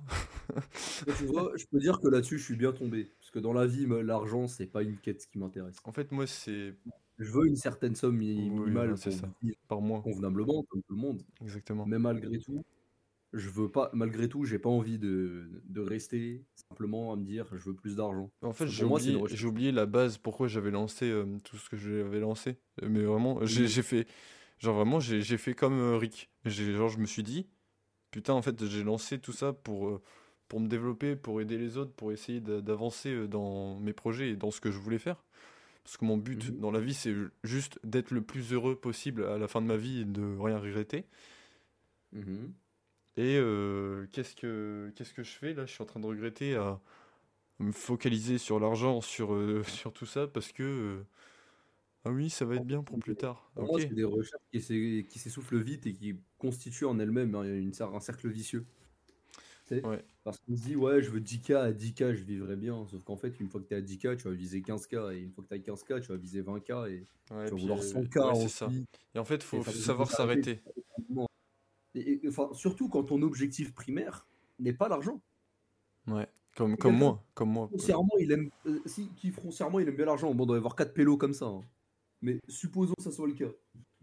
[1.19, 3.11] Tu vois, je peux dire que là-dessus, je suis bien tombé.
[3.35, 5.75] Que dans la vie, l'argent, c'est pas une quête qui m'intéresse.
[5.83, 6.77] En fait, moi, c'est
[7.19, 9.29] Je veux une certaine somme mi- Oui, minimale pour ça.
[9.67, 10.03] par mois.
[10.03, 11.21] convenablement, comme tout le monde.
[11.43, 11.85] Exactement.
[11.85, 12.65] Mais malgré tout,
[13.33, 17.49] je veux pas, malgré tout, j'ai pas envie de, de rester simplement à me dire
[17.57, 18.31] je veux plus d'argent.
[18.41, 18.85] En fait, j'ai
[19.47, 22.61] oublié, la base, pourquoi j'avais lancé euh, tout ce que j'avais lancé.
[22.85, 23.69] Euh, Mais vraiment, j'ai Oui.
[23.69, 24.07] j'ai fait.
[24.61, 26.31] Genre, vraiment, j'ai fait comme euh, Rick.
[26.45, 27.49] J'ai- Genre, je me suis dit,
[28.13, 30.03] putain, en fait, j'ai lancé tout ça pour, euh,
[30.49, 34.31] pour me développer, pour aider les autres, pour essayer d'a- d'avancer euh, dans mes projets
[34.31, 35.25] et dans ce que je voulais faire.
[35.85, 36.61] Parce que mon but Mhm.
[36.61, 37.15] dans la vie, c'est
[37.45, 40.59] juste d'être le plus heureux possible à la fin de ma vie et de rien
[40.59, 41.07] regretter.
[42.13, 42.55] Mhm.
[43.17, 45.67] Et euh, qu'est-ce que qu'est-ce que je fais là?
[45.67, 46.81] Je suis en train de regretter à
[47.61, 51.05] me focaliser sur l'argent, sur, euh, sur tout ça, parce que euh,
[52.05, 53.51] ah oui, ça va être bien pour plus tard.
[53.55, 53.83] Pour moi, Ok.
[53.89, 57.45] c'est des recherches qui s'essoufflent vite et qui constituent en elles-mêmes un,
[57.95, 58.67] un cercle vicieux.
[59.83, 60.05] Ouais.
[60.25, 62.87] Parce qu'on se dit, ouais, je veux 10K, à 10K, je vivrai bien.
[62.89, 65.13] Sauf qu'en fait, une fois que tu es à 10K, tu vas viser 15K.
[65.15, 66.89] Et une fois que tu as 15K, tu vas viser 20K.
[66.91, 68.71] Et Ouais, tu vas vouloir euh, 100K ouais, c'est ça.
[69.15, 70.63] Et en fait, Et faut savoir s'arrêter.
[71.95, 74.27] Et, et- enfin, surtout quand ton objectif primaire
[74.59, 75.21] n'est pas l'argent.
[76.07, 76.27] Ouais.
[76.57, 77.69] Comme, comme moi, comme moi.
[77.69, 80.33] foncièrement, il aime, euh, si, qui foncièrement, il aime bien l'argent.
[80.35, 81.47] Bon, il doit y avoir 4 pélos comme ça.
[81.47, 81.63] hein.
[82.23, 83.51] Mais supposons que ça soit le cas.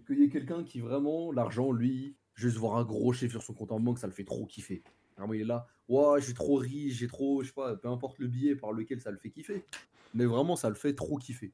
[0.05, 3.53] Qu'il y ait quelqu'un qui vraiment, l'argent, lui, juste voir un gros chiffre sur son
[3.53, 4.83] compte en banque, ça le fait trop kiffer.
[5.21, 8.19] Vraiment, il est là, ouais, j'ai trop riche, j'ai trop, je sais pas, peu importe
[8.19, 9.65] le billet par lequel ça le fait kiffer.
[10.13, 11.53] Mais vraiment, ça le fait trop kiffer.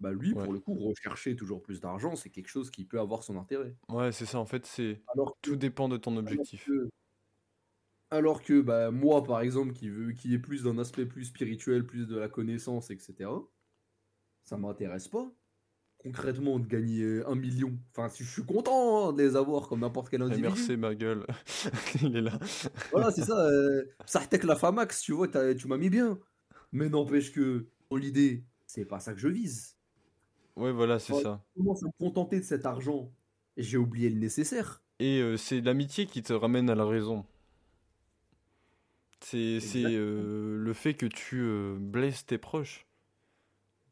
[0.00, 0.42] Bah lui, Ouais.
[0.42, 3.76] pour le coup, rechercher toujours plus d'argent, c'est quelque chose qui peut avoir son intérêt.
[3.88, 4.38] Ouais, c'est ça.
[4.38, 6.66] En fait, c'est Alors que, tout dépend de ton alors objectif.
[6.66, 6.90] que,
[8.10, 11.86] alors que, bah, moi, par exemple, qui veut, qui est plus d'un aspect plus spirituel,
[11.86, 13.30] plus de la connaissance, etc.,
[14.44, 15.32] ça m'intéresse pas.
[16.02, 17.78] Concrètement, de gagner un million.
[17.90, 20.48] Enfin, si je suis content hein, de les avoir comme n'importe quel Eh, individu.
[20.48, 21.26] merci, ma gueule.
[22.02, 22.38] Il est là.
[22.90, 23.38] Voilà, c'est ça.
[23.38, 26.18] Euh, ça que la Famax, tu vois, tu m'as mis bien.
[26.72, 29.76] Mais n'empêche que, dans l'idée, c'est pas ça que je vise.
[30.56, 31.42] Ouais, voilà, c'est ça.
[31.58, 33.12] À me contenter de cet argent.
[33.56, 34.82] J'ai oublié le nécessaire.
[35.00, 37.24] Et euh, c'est l'amitié qui te ramène à la raison.
[39.20, 42.86] C'est euh, le fait que tu euh, blesses tes proches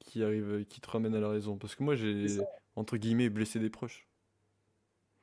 [0.09, 1.57] qui arrive, qui te ramène à la raison.
[1.57, 2.27] Parce que moi, j'ai,
[2.77, 4.07] entre guillemets, blessé des proches.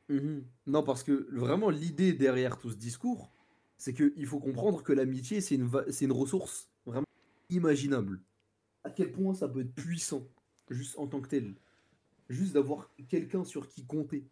[0.10, 0.44] Mhm.
[0.68, 3.32] Non, parce que vraiment, l'idée derrière tout ce discours,
[3.78, 7.08] c'est qu'il faut comprendre que l'amitié, c'est une, va- c'est une ressource vraiment
[7.50, 8.22] imaginable.
[8.84, 10.24] À quel point ça peut être puissant,
[10.70, 11.56] juste en tant que tel.
[12.30, 14.24] Juste d'avoir quelqu'un sur qui compter.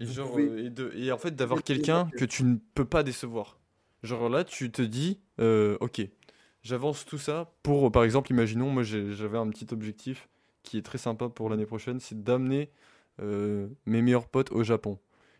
[0.00, 2.56] Et, Vous genre, pouvez- euh, et, de, et en fait, d'avoir quelqu'un que tu ne
[2.74, 3.58] peux pas décevoir.
[4.04, 6.00] Genre là, tu te dis, euh, ok,
[6.68, 10.28] j'avance tout ça pour, par exemple, imaginons, moi j'avais un petit objectif
[10.62, 12.70] qui est très sympa pour l'année prochaine, c'est d'amener
[13.20, 14.98] euh, mes meilleurs potes au Japon.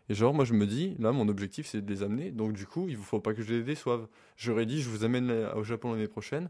[0.09, 2.65] Et genre, moi je me dis, là, mon objectif c'est de les amener, donc du
[2.65, 4.07] coup, il ne faut pas que je les déçoive.
[4.37, 6.49] J'aurais dit, je vous amène au Japon l'année prochaine.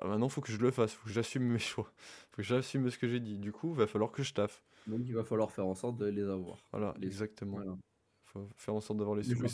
[0.00, 1.84] Ah, maintenant, faut que je le fasse, faut que j'assume mes choix,
[2.30, 3.38] faut que j'assume ce que j'ai dit.
[3.38, 4.62] Du coup, va falloir que je taffe.
[4.86, 6.56] Donc il va falloir faire en sorte de les avoir.
[6.72, 7.56] Voilà, Les- exactement.
[7.56, 7.76] Voilà.
[8.24, 9.44] Faut faire en sorte d'avoir les sous.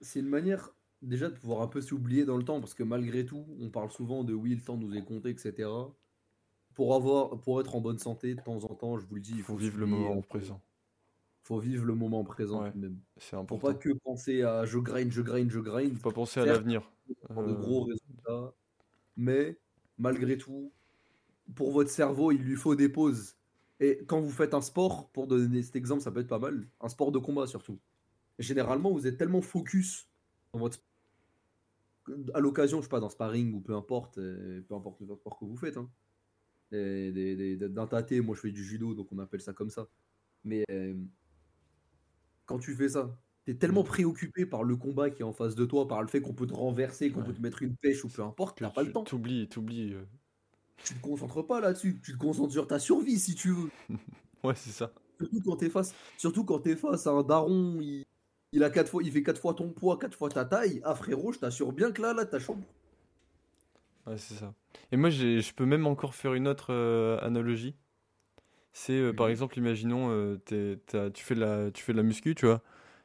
[0.00, 0.70] C'est une manière
[1.02, 3.90] déjà de pouvoir un peu s'oublier dans le temps, parce que malgré tout, on parle
[3.90, 5.94] souvent de oui, le temps nous est compté, etc.
[6.74, 9.34] Pour avoir, pour être en bonne santé, de temps en temps, je vous le dis,
[9.36, 10.22] il faut faut vivre le moment peu.
[10.22, 10.60] présent.
[11.42, 13.00] faut vivre le moment présent Ouais, même.
[13.16, 13.74] c'est Faut pas important.
[13.74, 16.00] que penser à je grind, je grind, je grind.
[16.02, 16.90] Faut pas penser à l'avenir.
[17.34, 18.54] pour de Euh, gros résultats,
[19.16, 19.60] mais
[19.98, 20.72] malgré tout,
[21.56, 23.36] pour votre cerveau, il lui faut des pauses.
[23.80, 26.68] Et quand vous faites un sport, pour donner cet exemple, ça peut être pas mal,
[26.80, 27.80] un sport de combat surtout.
[28.38, 30.08] Généralement, vous êtes tellement focus
[30.52, 30.80] dans votre
[32.34, 35.38] à l'occasion, je sais pas, dans sparring ou peu importe, euh, peu importe le sport
[35.38, 35.76] que vous faites.
[35.76, 35.90] Hein.
[36.72, 39.52] Et des- des- des- D'un tâté, moi je fais du judo, donc on appelle ça
[39.52, 39.88] comme ça.
[40.44, 40.94] Mais euh,
[42.46, 45.64] quand tu fais ça, t'es tellement préoccupé par le combat qui est en face de
[45.64, 47.26] toi, par le fait qu'on peut te renverser, qu'on Ouais.
[47.26, 49.04] peut te mettre une pêche ou peu importe, t'as pas le tu- temps.
[49.04, 49.94] T'oublies, t'oublies.
[49.94, 50.04] euh.
[50.84, 53.70] Tu te concentres pas là-dessus, tu te concentres sur ta survie si tu veux.
[54.42, 54.90] Ouais, c'est ça.
[55.20, 58.06] Surtout quand t'es face, surtout quand t'es face à un daron, il,
[58.52, 60.80] il a quatre fois, il fait quatre fois ton poids, quatre fois ta taille.
[60.84, 62.62] Ah frérot, je t'assure bien que là, là, ta chambre.
[64.06, 64.54] Ouais, c'est ça.
[64.92, 67.76] Et moi, je peux même encore faire une autre euh, analogie.
[68.72, 69.30] C'est euh, par Mhm.
[69.30, 70.38] exemple, imaginons, euh,
[70.86, 72.62] t'as- tu fais de la, tu fais de la muscu, tu vois.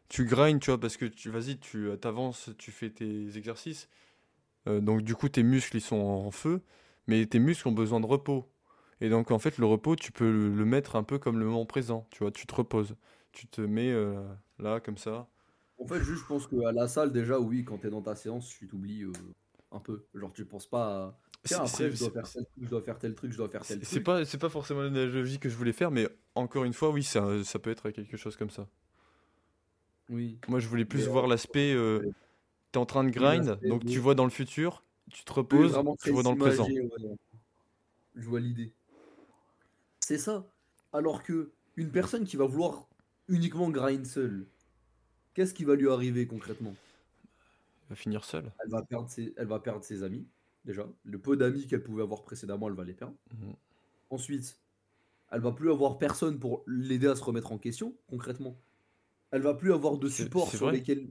[0.10, 3.90] Tu grindes, tu vois, parce que tu, vas-y, tu t'avances, tu fais tes exercices.
[4.68, 6.62] Donc du coup, tes muscles, ils sont en feu,
[7.08, 8.50] mais tes muscles ont besoin de repos.
[9.02, 11.46] Et donc en fait, le repos, tu peux le, le mettre un peu comme le
[11.46, 12.32] moment présent, tu vois.
[12.32, 12.96] Tu te reposes,
[13.34, 13.94] tu te mets
[14.60, 15.28] là, comme ça.
[15.78, 18.48] En fait, juste, je pense qu'à la salle, déjà, oui, quand t'es dans ta séance,
[18.48, 19.12] tu t'oublies euh,
[19.72, 20.06] un peu.
[20.14, 21.20] Genre, tu penses pas à.
[21.44, 23.50] Tiens, C'est- après, je dois faire tel truc, je dois faire tel truc, je dois
[23.50, 24.04] faire tel c'est truc.
[24.04, 27.44] pas, c'est pas forcément l'analogie que je voulais faire, mais encore une fois, oui, ça,
[27.44, 28.68] ça peut être quelque chose comme ça.
[30.10, 30.40] Oui.
[30.48, 32.02] Moi, je voulais plus Mais, voir euh, l'aspect, euh,
[32.72, 36.12] t'es en train de grind, donc tu vois dans le futur, tu te reposes, tu
[36.12, 36.68] vois dans le présent.
[36.68, 36.90] ouais.
[38.16, 38.74] Je vois l'idée.
[40.00, 40.46] C'est ça.
[40.94, 42.88] Alors que une personne qui va vouloir
[43.28, 44.48] uniquement grind seule,
[45.36, 46.76] qu'est-ce qui va lui arriver concrètement?
[47.86, 48.52] Il va finir seul.
[48.64, 50.26] elle va, perdre ses, elle va perdre ses amis,
[50.64, 50.88] déjà.
[51.04, 53.16] Le peu d'amis qu'elle pouvait avoir précédemment, elle va les perdre.
[53.34, 53.54] Mhm.
[54.10, 54.60] Ensuite,
[55.32, 58.58] elle va plus avoir personne pour l'aider à se remettre en question, concrètement.
[59.30, 61.10] Elle va plus avoir de support sur lesquels,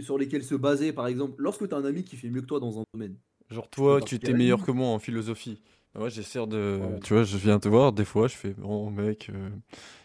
[0.00, 1.34] sur lesquels se baser, par exemple.
[1.38, 3.16] Lorsque tu as un ami qui fait mieux que toi dans un domaine,
[3.50, 5.62] Genre, toi, tu t'es meilleur que moi en philosophie.
[5.98, 6.80] Bah, Moi, j'essaie de.
[7.02, 9.50] Tu vois, je viens te voir, des fois, je fais Bon, mec, euh,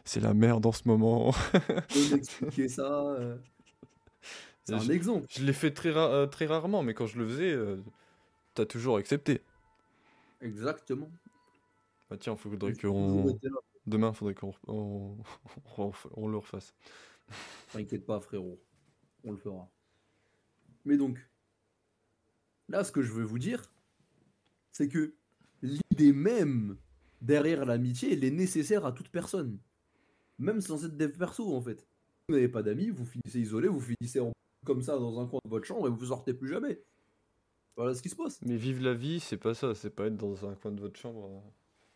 [0.05, 1.31] c'est la merde en ce moment.
[1.53, 3.05] de m'expliquer ça.
[3.11, 3.37] euh,
[4.63, 5.27] C'est un Je- exemple.
[5.29, 7.77] je l'ai fait très, ra- euh, très rarement, mais quand je le faisais, euh,
[8.55, 9.41] t'as toujours accepté.
[10.41, 11.11] Exactement.
[12.09, 13.37] Bah, tiens, faudrait qu'on.
[13.85, 15.15] Demain, faudrait qu'on on,
[15.77, 16.73] on, on le refasse.
[17.71, 18.59] T'inquiète pas, frérot.
[19.25, 19.69] On le fera.
[20.85, 21.19] Mais donc,
[22.67, 23.71] là, ce que je veux vous dire,
[24.71, 25.13] c'est que
[25.63, 26.77] l'idée même
[27.21, 29.57] derrière l'amitié, elle est nécessaire à toute personne.
[30.37, 31.87] Même sans être dev perso, en fait.
[32.27, 34.31] Vous n'avez pas d'amis, vous finissez isolé, vous finissez en...
[34.65, 36.81] comme ça dans un coin de votre chambre et vous sortez plus jamais.
[37.75, 38.39] Voilà ce qui se passe.
[38.43, 40.99] Mais vivre la vie, c'est pas ça, c'est pas être dans un coin de votre
[40.99, 41.25] chambre.
[41.25, 41.39] euh.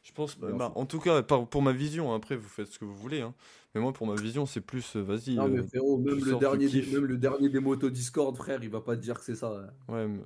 [0.01, 2.79] Je pense, Bah, bah, en tout cas, par- pour ma vision, après vous faites ce
[2.79, 3.33] que vous voulez, hein.
[3.75, 6.35] mais moi pour ma vision, c'est plus, euh, vas-y, Non, mais euh, frérot, même le,
[6.39, 9.25] dernier des, même le dernier des motos Discord, frère, il va pas te dire que
[9.25, 9.67] c'est ça.
[9.89, 9.93] hein.
[9.93, 10.21] ouais, mais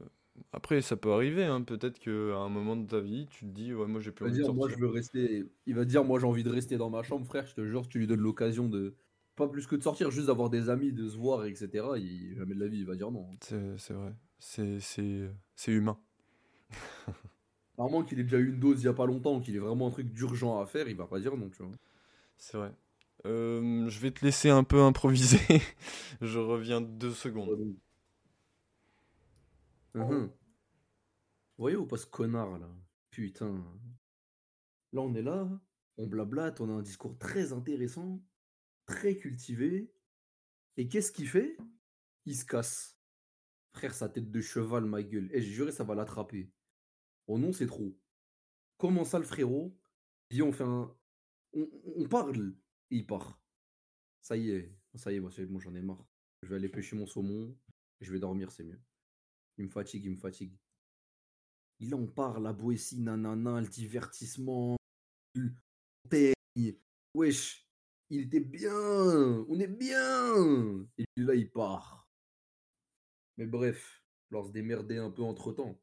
[0.53, 1.61] après ça peut arriver, hein.
[1.61, 4.39] peut-être qu'à un moment de ta vie, tu te dis, ouais, moi j'ai plus envie
[4.39, 5.45] de moi je veux rester.
[5.65, 7.45] Il va dire, moi j'ai envie de rester dans ma chambre, frère.
[7.47, 8.95] Je te jure, tu lui donnes l'occasion de.
[9.36, 11.86] Pas plus que de sortir, juste d'avoir des amis, de se voir, etc.
[11.97, 12.36] Il...
[12.36, 13.25] Jamais de la vie, il va dire non.
[13.39, 15.97] C'est vrai, c'est c'est c'est humain.
[17.77, 19.59] À moins qu'il ait déjà eu une dose il y a pas longtemps, qu'il ait
[19.59, 21.71] vraiment un truc d'urgent à faire, il va pas dire non, tu vois.
[22.38, 22.71] C'est vrai.
[23.25, 25.39] Euh, je vais te laisser un peu improviser.
[26.21, 27.57] je reviens deux secondes.
[29.93, 30.31] Mhm.
[31.57, 32.69] Voyez ou pas ce connard là
[33.09, 33.63] Putain.
[34.93, 35.49] Là on est là,
[35.97, 38.23] on blablate, on a un discours très intéressant,
[38.85, 39.93] très cultivé.
[40.77, 41.57] Et qu'est-ce qu'il fait?
[42.25, 42.97] Il se casse.
[43.73, 45.29] Frère, sa tête de cheval, ma gueule.
[45.33, 46.51] Et j'ai juré, ça va l'attraper.
[47.27, 47.97] Oh non, c'est trop.
[48.77, 49.77] Comment ça, le frérot?
[50.29, 50.93] Viens, on fait un.
[51.53, 52.55] On, parle.
[52.89, 53.41] Et il part.
[54.21, 54.75] Ça y est.
[54.95, 56.05] Ça y est, moi, bon, j'en ai marre.
[56.41, 57.55] Je vais aller pêcher mon saumon.
[57.99, 58.81] Je vais dormir, c'est mieux.
[59.57, 60.57] Il me fatigue, il me fatigue.
[61.81, 64.77] Là, on parle, la Boétie, nanana, le divertissement.
[67.13, 67.67] Wesh,
[68.09, 70.87] il était bien, on est bien.
[70.97, 72.07] Et là, il part.
[73.37, 75.79] Mais bref, leur se démerder un peu entre temps.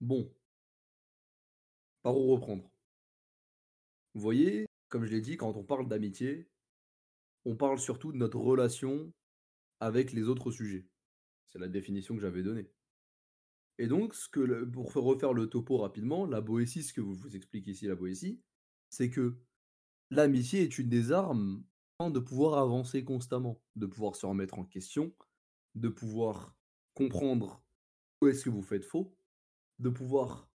[0.00, 0.34] Bon.
[2.02, 2.70] Par où reprendre?
[4.14, 6.48] Vous voyez, comme je l'ai dit, quand on parle d'amitié,
[7.44, 9.12] on parle surtout de notre relation
[9.80, 10.86] avec les autres sujets.
[11.54, 12.68] C'est la définition que j'avais donnée.
[13.78, 17.14] Et donc, ce que pour faire- refaire le topo rapidement, la Boétie, ce que vous
[17.14, 18.40] vous explique ici, la Boétie,
[18.90, 19.36] c'est que
[20.10, 21.64] l'amitié est une des armes
[22.00, 25.14] de pouvoir avancer constamment, de pouvoir se remettre en question,
[25.76, 26.56] de pouvoir
[26.94, 27.64] comprendre
[28.20, 29.16] où est-ce que vous faites faux,
[29.78, 30.50] de pouvoir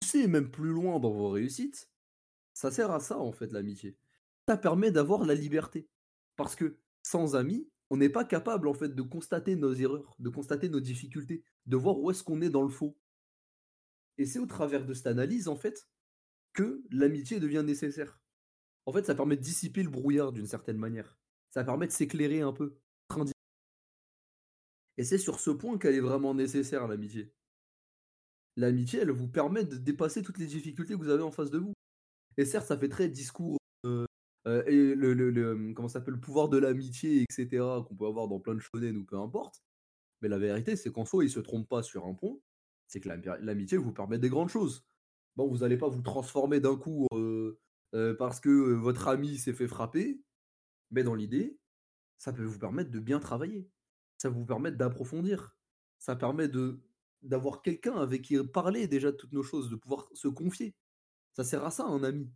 [0.00, 1.90] pousser même plus loin dans vos réussites.
[2.54, 3.96] Ça sert à ça, en fait, l'amitié.
[4.48, 5.88] ça permet d'avoir la liberté.
[6.36, 10.30] Parce que sans amis, on n'est pas capable en fait de constater nos erreurs, de
[10.30, 12.96] constater nos difficultés, de voir où est-ce qu'on est dans le faux.
[14.16, 15.86] Et c'est au travers de cette analyse en fait
[16.54, 18.18] que l'amitié devient nécessaire.
[18.86, 21.18] En fait, ça permet de dissiper le brouillard d'une certaine manière.
[21.50, 22.78] Ça permet de s'éclairer un peu.
[24.96, 27.34] Et c'est sur ce point qu'elle est vraiment nécessaire, l'amitié.
[28.56, 31.58] L'amitié, elle vous permet de dépasser toutes les difficultés que vous avez en face de
[31.58, 31.74] vous.
[32.38, 34.06] Et certes, ça fait très discours euh,
[34.46, 37.64] euh, et le, le, comment s'appelle le pouvoir de l'amitié, etc.
[37.86, 39.62] qu'on peut avoir dans plein de shonen ou peu importe.
[40.20, 42.36] Mais la vérité, c'est qu'en soi, il se trompe pas sur un point.
[42.86, 44.84] C'est que l'amitié vous permet des grandes choses.
[45.36, 49.68] Bon, vous n'allez pas vous transformer d'un coup euh, parce que votre ami s'est fait
[49.68, 50.20] frapper,
[50.90, 51.58] mais dans l'idée,
[52.18, 53.68] ça peut vous permettre de bien travailler.
[54.18, 55.56] Ça vous permet d'approfondir.
[55.98, 56.80] Ça permet de
[57.22, 60.74] d'avoir quelqu'un avec qui parler déjà de toutes nos choses, de pouvoir se confier.
[61.34, 62.28] Ça sert à ça, un ami.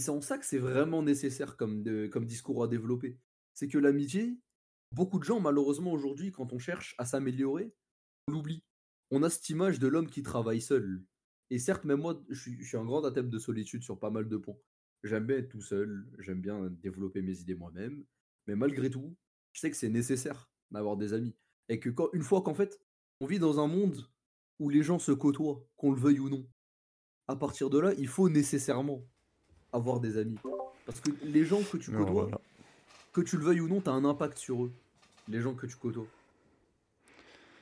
[0.00, 3.18] C'est en ça que c'est vraiment nécessaire comme, discours à développer.
[3.54, 4.38] C'est que l'amitié,
[4.92, 7.74] beaucoup de gens, malheureusement, aujourd'hui, quand on cherche à s'améliorer,
[8.28, 8.62] on l'oublie.
[9.10, 11.02] On a cette image de l'homme qui travaille seul.
[11.50, 14.36] Et certes, même moi, je suis, un grand adepte de solitude sur pas mal de
[14.36, 14.58] points.
[15.02, 18.04] J'aime bien être tout seul, j'aime bien développer mes idées moi-même.
[18.46, 19.16] Mais malgré tout,
[19.52, 21.34] je sais que c'est nécessaire d'avoir des amis.
[21.68, 22.80] Et que une fois qu'en fait,
[23.20, 24.08] on vit dans un monde
[24.60, 26.48] où les gens se côtoient, qu'on le veuille ou non,
[27.26, 29.04] à partir de là, il faut nécessairement
[29.72, 30.38] avoir des amis.
[30.86, 32.30] Parce que les gens que tu côtoies,
[33.12, 34.72] que tu le veuilles ou non, tu as un impact sur eux.
[35.28, 36.06] Les gens que tu côtoies.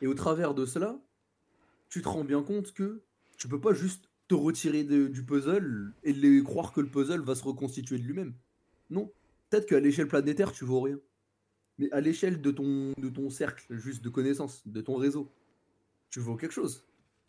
[0.03, 0.99] Et au travers de cela,
[1.89, 3.03] tu te rends bien compte que
[3.37, 7.35] tu peux pas juste te retirer du puzzle et les, croire que le puzzle va
[7.35, 8.35] se reconstituer de lui-même.
[8.91, 9.11] Non.
[9.49, 10.99] Peut-être qu'à l'échelle planétaire, tu vaux rien.
[11.79, 15.31] Mais à l'échelle de ton, de ton cercle, juste de connaissances, de ton réseau,
[16.11, 16.85] tu vaux quelque chose.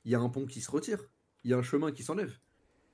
[0.06, 1.04] Il y a un pont qui se retire,
[1.44, 2.38] il y a un chemin qui s'enlève.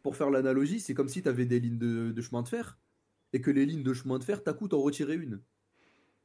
[0.03, 2.77] Pour faire l'analogie, c'est comme si tu avais des lignes de, chemin de fer,
[3.31, 5.41] et que les lignes de chemin de fer, t'as coup t'en retirer une.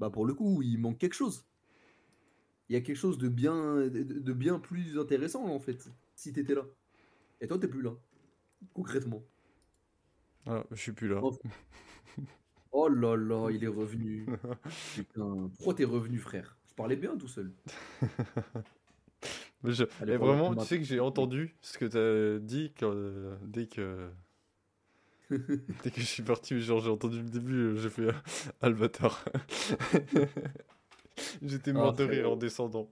[0.01, 1.47] Bah pour le coup, il manque quelque chose.
[2.68, 6.55] Il y a quelque chose de bien, de bien plus intéressant en fait, si t'étais
[6.55, 6.66] là.
[7.41, 7.93] Et toi, t'es plus là.
[8.74, 9.22] Concrètement.
[10.47, 11.20] Ah, je suis plus là.
[11.22, 11.39] Oh,
[12.72, 14.26] oh là là, il est revenu.
[14.95, 16.59] Putain, pourquoi t'es revenu, frère?
[16.68, 17.53] Je parlais bien tout seul.
[19.64, 24.09] Mais vraiment, tu sais que j'ai entendu ce que t'as dit quand, euh, dès que.
[25.30, 28.12] dès que je suis parti, genre j'ai entendu le début, euh, j'ai fait euh,
[28.62, 29.24] Albator.
[31.42, 32.88] J'étais mort de rire en descendant.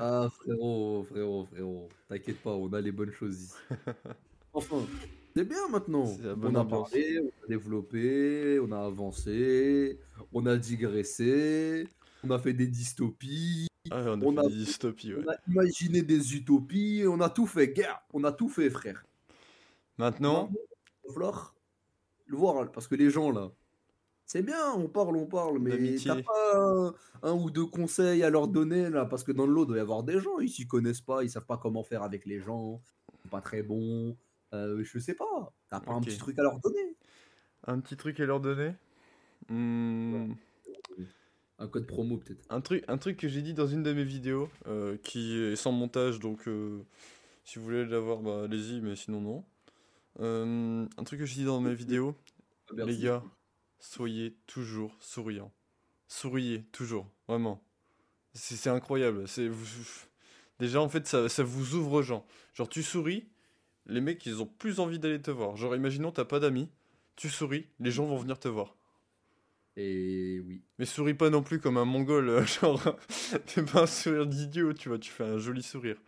[0.00, 3.54] Ah frérot, frérot, frérot, t'inquiète pas, on a les bonnes choses ici.
[4.54, 4.78] Enfin,
[5.36, 6.10] c'est bien maintenant.
[6.42, 10.00] On a parlé, on a développé, on a avancé,
[10.32, 11.86] on a digressé,
[12.24, 13.67] on a fait des dystopies.
[13.90, 15.24] Ah, on a fait des dystopies, ouais.
[15.26, 19.04] On a imaginé des utopies, on a tout fait, guerre, on a tout fait, frère.
[19.96, 21.54] Maintenant, il va falloir
[22.26, 23.50] le voir, parce que les gens là,
[24.26, 28.46] c'est bien, on parle, on parle, mais t'as pas un, ou deux conseils à leur
[28.46, 30.66] donner là, parce que dans le lot, il doit y avoir des gens, ils s'y
[30.66, 32.82] connaissent pas, ils savent pas comment faire avec les gens,
[33.14, 34.16] ils sont pas très bons,
[34.52, 36.94] euh, je sais pas, t'as pas un petit truc à leur donner?
[37.66, 38.74] Un petit truc à leur donner?
[39.48, 40.32] Hmm.
[41.58, 42.44] Un code promo peut-être.
[42.50, 45.56] Un truc, un truc que j'ai dit dans une de mes vidéos, euh, qui est
[45.56, 46.80] sans montage, donc euh,
[47.44, 50.88] si vous voulez l'avoir, bah, allez-y, mais sinon non.
[50.96, 52.14] un truc que j'ai dit dans mes vidéos,
[52.72, 53.22] les gars,
[53.80, 55.52] soyez toujours souriant.
[56.06, 57.62] Souriez, toujours, vraiment.
[58.32, 59.28] C'est incroyable.
[59.28, 59.50] C'est
[60.58, 62.26] Déjà, en fait, ça, ça vous ouvre aux gens.
[62.54, 63.28] Genre, tu souris,
[63.86, 65.56] les mecs, ils ont plus envie d'aller te voir.
[65.56, 66.68] Genre, imaginons, t'as pas d'amis,
[67.16, 68.76] tu souris, les gens vont venir te voir.
[69.80, 70.60] Et oui.
[70.80, 72.96] Mais souris pas non plus comme un mongol, euh, genre,
[73.46, 76.02] t'es pas un sourire d'idiot, tu vois, tu fais un joli sourire.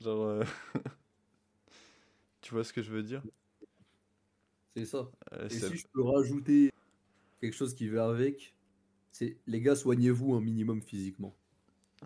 [0.00, 0.44] Genre, euh,
[2.40, 3.24] tu vois ce que je veux dire?
[4.76, 5.10] C'est ça.
[5.50, 6.70] Et si je peux rajouter
[7.40, 8.54] quelque chose qui va avec,
[9.10, 11.36] c'est les gars, soignez-vous un minimum physiquement.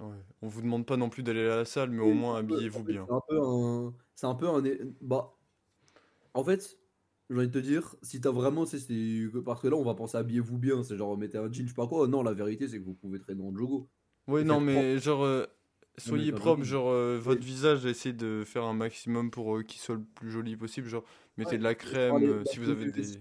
[0.01, 0.17] Ouais.
[0.41, 3.05] On vous demande pas non plus d'aller à la salle, mais au moins habillez-vous bien.
[3.07, 3.95] C'est un peu un.
[4.15, 4.63] C'est un peu un.
[5.03, 5.35] Bah.
[6.33, 6.79] En fait,
[7.33, 8.67] j'ai envie de te dire, si t'as vraiment.
[8.67, 8.79] C'est,
[9.45, 10.83] parce que là, on va penser habillez-vous bien.
[10.83, 12.07] C'est genre, mettez un jean, je sais pas quoi.
[12.09, 13.89] Non, la vérité, c'est que vous pouvez traîner en jogo.
[14.29, 15.25] Oui, non, mais genre.
[15.25, 15.47] Euh,
[15.99, 19.97] soyez propre, genre euh, votre visage, essayez de faire un maximum pour euh, qu'il soit
[19.97, 20.89] le plus joli possible.
[20.89, 21.05] Genre,
[21.37, 23.19] mettez de la crème si vous avez des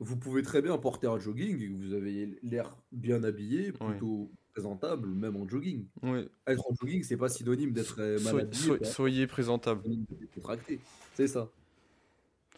[0.00, 5.08] vous pouvez très bien porter un jogging et vous avez l'air bien habillé, plutôt présentable,
[5.08, 5.86] même en jogging.
[6.46, 8.84] Être en jogging, c'est pas synonyme d'être euh, mal habillé.
[8.84, 9.82] soyez présentable.
[11.14, 11.50] C'est ça.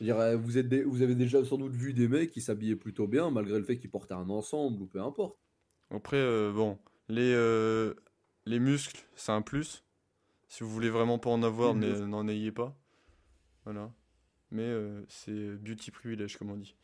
[0.03, 3.07] Dire euh, vous, êtes vous avez déjà sans doute vu des mecs qui s'habillaient plutôt
[3.07, 5.39] bien, malgré le fait qu'ils portaient un ensemble ou peu importe.
[5.91, 6.79] Après, euh, bon,
[7.09, 7.35] les,
[8.47, 9.85] les muscles, c'est un plus.
[10.49, 12.77] Si vous voulez vraiment pas en avoir, n'en ayez pas.
[13.65, 13.93] Voilà.
[14.51, 14.71] Mais
[15.09, 16.75] c'est beauty privilège, comme on dit.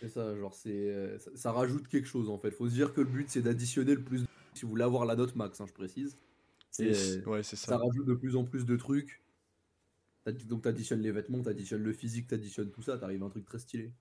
[0.00, 2.52] C'est ça, genre, c'est, euh, ça, ça rajoute quelque chose en fait.
[2.52, 4.22] Faut se dire que le but c'est d'additionner le plus.
[4.22, 6.16] de- Si vous voulez avoir la note max, hein, je précise.
[6.78, 6.92] Et
[7.26, 7.78] ouais, c'est ça ça.
[7.78, 9.20] rajoute de plus en plus de trucs.
[10.32, 13.58] Donc t'additionnes les vêtements, t'additionnes le physique, t'additionnes tout ça, t'arrives à un truc très
[13.58, 13.92] stylé.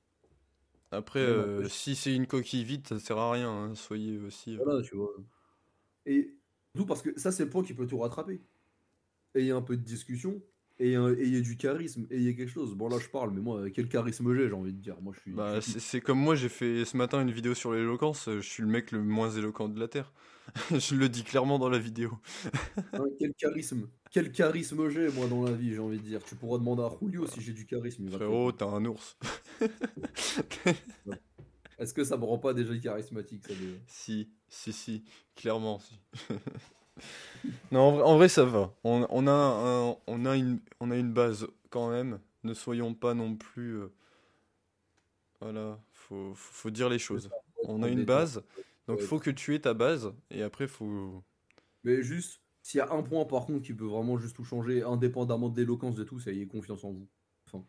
[0.92, 3.50] Après, euh, si c'est une coquille vide, ça sert à rien.
[3.52, 4.56] hein, Soyez aussi.
[4.56, 5.14] euh, voilà, tu vois.
[6.06, 6.36] Et
[6.76, 8.42] tout parce que ça c'est le point qui peut tout rattraper.
[9.36, 10.42] Ayez un peu de discussion,
[10.80, 12.76] ayez, un- ayez du charisme, ayez quelque chose.
[12.76, 14.96] Bon là je parle, mais moi quel charisme j'ai, j'ai envie de dire.
[15.02, 15.32] Moi je suis.
[15.32, 18.28] Bah, c'est comme moi, j'ai fait ce matin une vidéo sur l'éloquence.
[18.28, 20.12] euh, Je suis le mec le moins éloquent de la Terre.
[20.72, 22.12] Je le dis clairement dans la vidéo.
[22.94, 26.24] Hein, quel charisme, quel charisme j'ai moi dans la vie, j'ai envie de dire.
[26.24, 28.04] Tu pourras demander à Julio si j'ai du charisme.
[28.06, 29.18] il va Frérot, t'as un ours.
[31.80, 33.78] Est-ce que ça me rend pas déjà charismatique ça déjà?
[33.88, 35.04] Si, si, si,
[35.36, 36.00] clairement, si.
[37.72, 38.74] non, en vrai, en vrai, ça va.
[38.84, 42.20] On, on a un- on, a une, on a une base quand même.
[42.44, 43.78] Ne soyons pas non plus.
[43.78, 43.88] euh,
[45.42, 47.32] Voilà, faut, faut, faut dire les choses.
[47.64, 48.44] On a une base,
[48.88, 51.24] donc faut que tu aies ta base, et après, faut.
[51.84, 54.84] Mais juste, s'il y a un point par contre qui peut vraiment juste tout changer,
[54.84, 57.10] indépendamment de l'éloquence de tout, c'est ayez confiance en vous.
[57.48, 57.66] Enfin,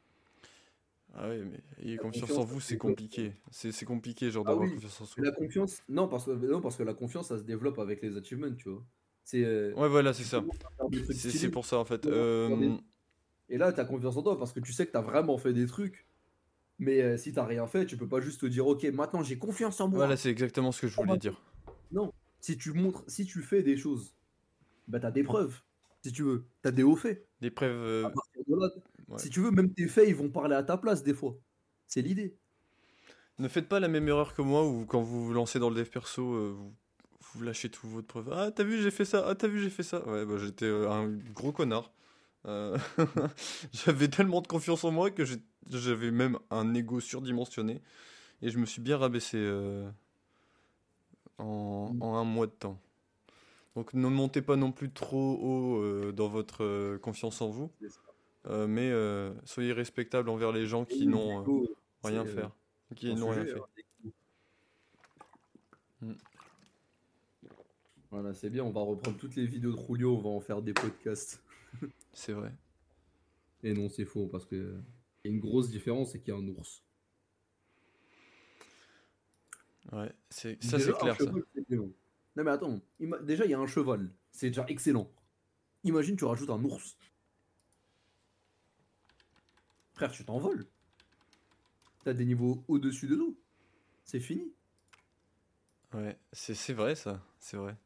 [1.14, 3.34] Ah ouais, mais ayez confiance confiance, en vous, c'est compliqué.
[3.50, 5.24] C'est compliqué, genre Ah d'avoir oui, confiance en soi.
[5.24, 8.16] la confiance, non parce que non parce que la confiance ça se développe avec les
[8.16, 8.84] achievements, tu vois.
[9.28, 10.42] C'est euh, Ouais, voilà, c'est tu ça.
[11.12, 12.00] C'est pour ça, en fait.
[12.00, 12.78] tu Euh,
[13.50, 15.66] Et là, t'as confiance en toi parce que tu sais que t'as vraiment fait des
[15.66, 16.06] trucs.
[16.78, 19.36] Mais euh, si t'as rien fait, tu peux pas juste te dire ok maintenant j'ai
[19.36, 19.98] confiance en moi.
[19.98, 21.42] Voilà, c'est exactement ce que je voulais dire.
[21.92, 22.10] Non,
[22.40, 24.14] si tu montres, si tu fais des choses,
[24.86, 25.60] bah t'as des preuves.
[26.02, 27.26] Si tu veux, t'as des hauts faits.
[27.42, 28.06] Des preuves.
[28.06, 28.70] À partir de là,
[29.08, 29.18] Ouais.
[29.18, 31.36] si tu veux, même tes faits, ils vont parler à ta place des fois.
[31.86, 32.34] C'est l'idée.
[33.38, 35.76] Ne faites pas la même erreur que moi où quand vous vous lancez dans le
[35.76, 36.72] dev perso, vous,
[37.20, 38.30] vous lâchez tout votre preuve.
[38.32, 39.24] Ah, t'as vu, j'ai fait ça.
[39.26, 40.06] Ah, t'as vu, j'ai fait ça.
[40.08, 41.92] Ouais, bah j'étais euh, un gros connard.
[42.46, 42.78] Euh,
[43.72, 45.24] J'avais tellement de confiance en moi que
[45.68, 47.82] j'avais même un ego surdimensionné.
[48.40, 49.90] Et je me suis bien rabaissé euh,
[51.38, 52.78] en, en un mois de temps.
[53.74, 57.70] Donc ne montez pas non plus trop haut dans votre confiance en vous.
[58.48, 58.92] Mais
[59.44, 61.44] soyez respectable envers les gens qui n'ont
[62.02, 62.50] rien faire.
[62.96, 63.60] Qui n'ont rien fait.
[68.10, 70.62] Voilà, c'est bien, on va reprendre toutes les vidéos de Julio, on va en faire
[70.62, 71.42] des podcasts.
[72.14, 72.52] C'est vrai.
[73.62, 74.80] Et non, c'est faux, parce que
[75.24, 76.82] y a une grosse différence, c'est qu'il y a un ours.
[79.92, 81.24] Ouais, c'est ça c'est clair ça.
[81.24, 81.42] cheval.
[81.70, 85.10] Non mais attends, ima- déjà il y a un cheval, c'est déjà excellent.
[85.82, 86.96] Imagine tu rajoutes un ours.
[89.94, 90.66] Frère, tu t'envoles.
[92.04, 93.36] T'as des niveaux au-dessus de nous.
[94.04, 94.52] C'est fini.
[95.94, 97.76] Ouais, c'est c'est vrai ça, c'est vrai.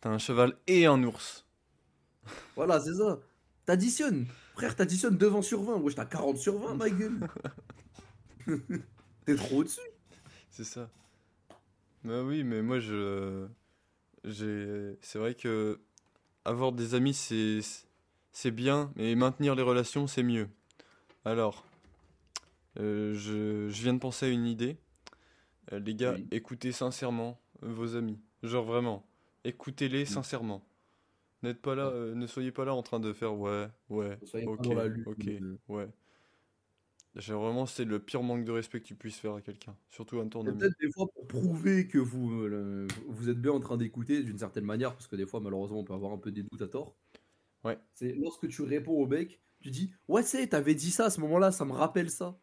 [0.00, 1.46] T'as un cheval et un ours.
[2.56, 3.18] Voilà, c'est ça.
[3.66, 4.26] T'additionnes.
[4.54, 5.76] Frère, t'additionnes 2 20 sur 20.
[5.78, 7.20] Wesh, t'as 40 sur 20, ma gueule.
[9.24, 9.80] T'es trop au-dessus.
[10.50, 10.90] C'est ça.
[12.04, 13.46] Bah oui, mais moi je
[14.24, 15.80] j'ai c'est vrai que
[16.44, 17.60] avoir des amis c'est
[18.32, 20.48] c'est bien, mais maintenir les relations c'est mieux.
[21.24, 21.66] Alors,
[22.80, 24.76] euh, je, je viens de penser à une idée.
[25.72, 26.28] Euh, les gars, Oui.
[26.32, 28.18] écoutez sincèrement vos amis.
[28.42, 29.06] Genre vraiment,
[29.44, 30.62] écoutez-les sincèrement.
[31.42, 34.46] N'êtes pas là, euh, ne soyez pas là en train de faire ouais, ouais, Soyez
[34.46, 34.66] ok,
[35.06, 35.30] ok,
[35.68, 35.88] ouais.
[37.14, 40.18] J'ai vraiment, c'est le pire manque de respect que tu puisses faire à quelqu'un, surtout
[40.20, 40.54] un tournoi.
[40.54, 44.22] Peut-être des fois pour prouver que vous, euh, le- vous êtes bien en train d'écouter
[44.22, 46.62] d'une certaine manière, parce que des fois, malheureusement, on peut avoir un peu des doutes
[46.62, 46.96] à tort.
[47.64, 47.78] Ouais.
[47.94, 51.20] C'est lorsque tu réponds au mec, tu dis Ouais, c'est, t'avais dit ça à ce
[51.20, 52.38] moment-là, ça me rappelle ça.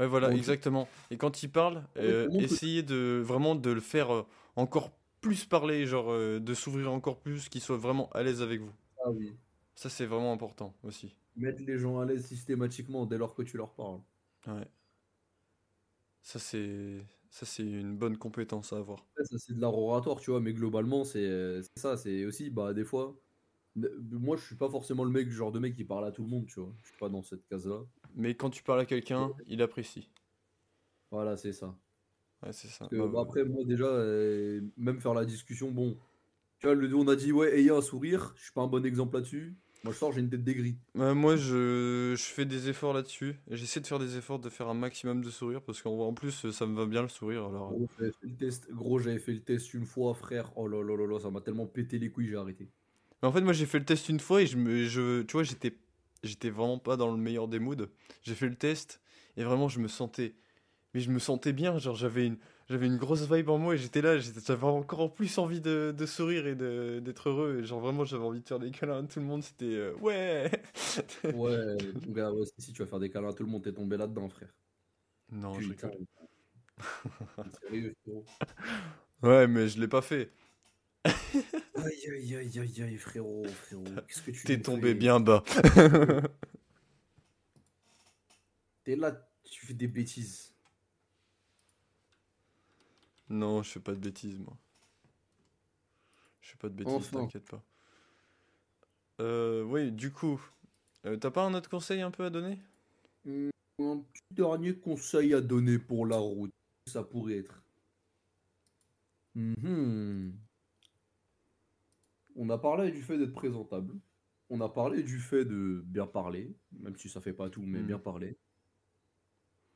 [0.00, 0.88] Ouais, voilà, Donc- exactement.
[1.10, 4.26] Et quand il parle, euh, essayez de vraiment de le faire euh,
[4.56, 4.90] encore
[5.20, 8.72] plus parler, genre euh, de s'ouvrir encore plus, qu'il soit vraiment à l'aise avec vous.
[9.04, 9.32] Ah oui.
[9.74, 11.14] Ça, c'est vraiment important aussi.
[11.36, 14.00] Mettre les gens à l'aise systématiquement dès lors que tu leur parles.
[14.46, 14.68] Ouais.
[16.22, 19.00] Ça, c'est ça, c'est une bonne compétence à avoir.
[19.18, 21.96] Ouais, ça, c'est de l'art oratoire, tu vois, mais globalement, c'est ça.
[21.96, 23.20] C'est aussi, bah, des fois,
[23.76, 26.22] moi, je suis pas forcément le mec, le genre de mec qui parle à tout
[26.22, 26.72] le monde, tu vois.
[26.82, 27.80] Je suis pas dans cette case-là.
[28.14, 30.08] Mais quand tu parles à quelqu'un, il apprécie.
[31.10, 31.74] Voilà, c'est ça.
[32.42, 32.86] Ouais, c'est ça.
[32.90, 35.96] Que, Bah, bah, après, moi, déjà, euh, même faire la discussion, bon,
[36.58, 38.84] tu vois, le, on a dit, ouais, ayez un sourire, je suis pas un bon
[38.84, 39.54] exemple là-dessus.
[39.84, 40.40] Moi, je sors, j'ai une tête.
[40.94, 43.36] Ouais, moi, je, je fais des efforts là-dessus.
[43.50, 46.50] J'essaie de faire des efforts, de faire un maximum de sourire, parce qu'en en plus,
[46.50, 47.44] ça me va bien le sourire.
[47.44, 50.52] Alors, Gros, j'avais fait le test, gros, j'avais fait le test une fois, frère.
[50.56, 52.68] Oh là là là là, ça m'a tellement pété les couilles, j'ai arrêté.
[53.22, 55.32] Mais en fait, moi, j'ai fait le test une fois et je me, je, tu
[55.32, 55.74] vois, j'étais,
[56.26, 57.86] j'étais vraiment pas dans le meilleur des moods.
[58.22, 59.00] J'ai fait le test
[59.36, 60.34] et vraiment, je me sentais,
[60.94, 61.78] mais je me sentais bien.
[61.78, 65.08] Genre, j'avais une, j'avais une grosse vibe en moi et j'étais là, j'avais encore en
[65.08, 67.60] plus envie de, de sourire et d'être heureux.
[67.60, 69.42] Et genre, vraiment, j'avais envie de faire des câlins à tout le monde.
[69.42, 70.50] C'était, euh, ouais!
[71.34, 71.76] Ouais,
[72.08, 74.28] gars, ouais, si, tu vas faire des câlins à tout le monde, t'es tombé là-dedans,
[74.28, 74.54] frère.
[75.30, 75.72] Non, je.
[77.62, 77.94] Sérieux.
[79.22, 80.30] Ouais, mais je l'ai pas fait.
[81.76, 83.84] Aïe, aïe, aïe, aïe, aïe, frérot, frérot.
[84.06, 84.94] Qu'est-ce que tu T'es tombé fais?
[84.94, 85.42] bien bas.
[88.82, 90.54] T'es là, tu fais des bêtises.
[93.28, 94.56] non, je fais pas de bêtises, moi.
[96.40, 97.18] Je fais pas de bêtises, Enfin.
[97.24, 97.64] t'inquiète pas.
[99.20, 100.40] Euh, oui, du coup,
[101.06, 102.60] euh, t'as pas un autre conseil un peu à donner?
[103.26, 103.50] Hmm,
[103.80, 106.52] Un petit dernier conseil à donner pour la route,
[106.86, 107.62] ça pourrait être.
[109.34, 110.38] Mhm.
[112.36, 113.94] On a parlé du fait d'être présentable.
[114.50, 117.80] On a parlé du fait de bien parler, même si ça fait pas tout, mais
[117.80, 117.86] Mhm.
[117.86, 118.38] bien parler.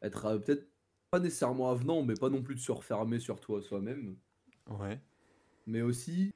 [0.03, 0.73] Être euh, peut-être
[1.13, 4.19] pas nécessairement avenant, mais pas non plus de se refermer sur toi soi-même.
[4.69, 5.01] Ouais.
[5.67, 6.33] Mais aussi,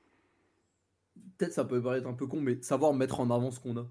[1.39, 3.87] peut-être ça peut paraître un peu con, mais savoir mettre en avant ce qu'on a.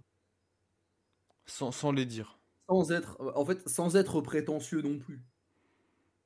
[1.46, 2.40] Sans, sans les dire.
[2.68, 5.22] sans être en fait sans être prétentieux non plus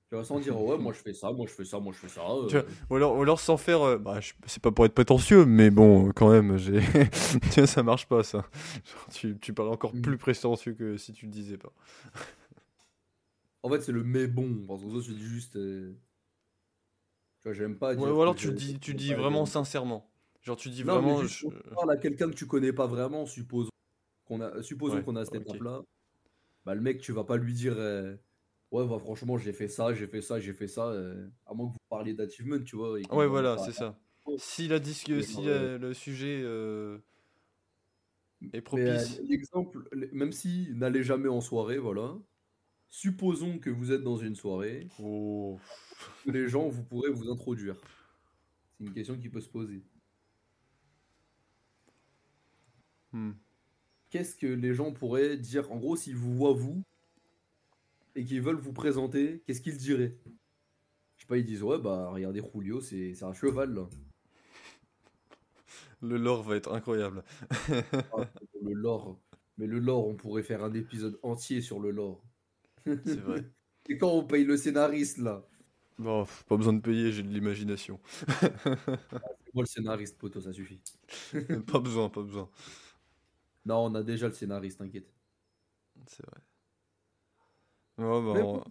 [0.10, 1.98] tu vois sans dire ouais moi je fais ça moi je fais ça moi je
[2.00, 3.82] fais ça euh, Tu vois, Ou alors, ou alors sans faire.
[3.82, 6.80] euh, bah, c'est pas pour être prétentieux, mais bon, quand même, j'ai.
[7.54, 8.46] tu ça marche pas, ça.
[8.86, 10.02] Genre, tu, tu parles encore Mm.
[10.02, 11.72] plus prétentieux que si tu le disais pas.
[13.64, 15.94] en fait c'est le mais bon parce que ça je dis juste euh,
[17.42, 20.10] tu vois j'aime pas dire Ouais, ou alors tu dis, tu dis vraiment sincèrement.
[20.44, 21.24] Genre, tu dis non mais vraiment.
[21.24, 23.70] je- tu parles à quelqu'un que tu connais pas vraiment supposons
[24.26, 25.44] qu'on a supposons Ouais, qu'on a à cette ok.
[25.44, 25.82] étape là
[26.66, 28.16] bah le mec tu vas pas lui dire euh,
[28.76, 31.68] ouais bah franchement j'ai fait ça j'ai fait ça j'ai fait ça euh, à moins
[31.68, 33.98] que vous parliez d'achievement tu vois et Ouais, voilà, c'est ça.
[34.38, 36.98] Si, la dis- Mais si euh, le sujet euh,
[38.54, 39.20] est propice.
[39.30, 42.16] l'exemple, même si n'allez jamais en soirée, voilà.
[42.90, 45.60] Supposons que vous êtes dans une soirée, Oh.
[46.26, 47.76] les gens, vous pourrez vous introduire.
[48.78, 49.84] C'est une question qui peut se poser.
[53.12, 53.32] Hmm.
[54.10, 55.72] Qu'est-ce que les gens pourraient dire?
[55.72, 56.84] En gros, s'ils vous voient vous
[58.16, 60.18] et qu'ils veulent vous présenter, qu'est-ce qu'ils diraient?
[61.18, 63.88] Je sais pas, ils disent ouais bah regardez Julio, c'est un cheval là.
[66.02, 67.24] Le lore va être incroyable.
[67.70, 68.30] Ah,
[68.62, 69.20] le lore.
[69.58, 72.24] Mais le lore, on pourrait faire un épisode entier sur le lore.
[72.86, 73.44] C'est vrai.
[73.90, 75.48] Et quand on paye le scénariste là?
[75.98, 78.00] Bon, pff, pas besoin de payer, j'ai de l'imagination.
[79.54, 80.82] Moi le scénariste, poto, ça suffit.
[81.72, 82.50] pas besoin, pas besoin.
[83.66, 85.10] Non, on a déjà le scénariste, t'inquiète.
[86.08, 86.42] C'est vrai.
[87.98, 88.06] Bah,
[88.42, 88.64] on-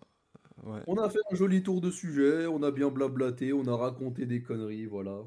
[0.65, 0.83] ouais.
[0.87, 4.25] On a fait un joli tour de sujet, on a bien blablaté, on a raconté
[4.25, 5.25] des conneries, voilà.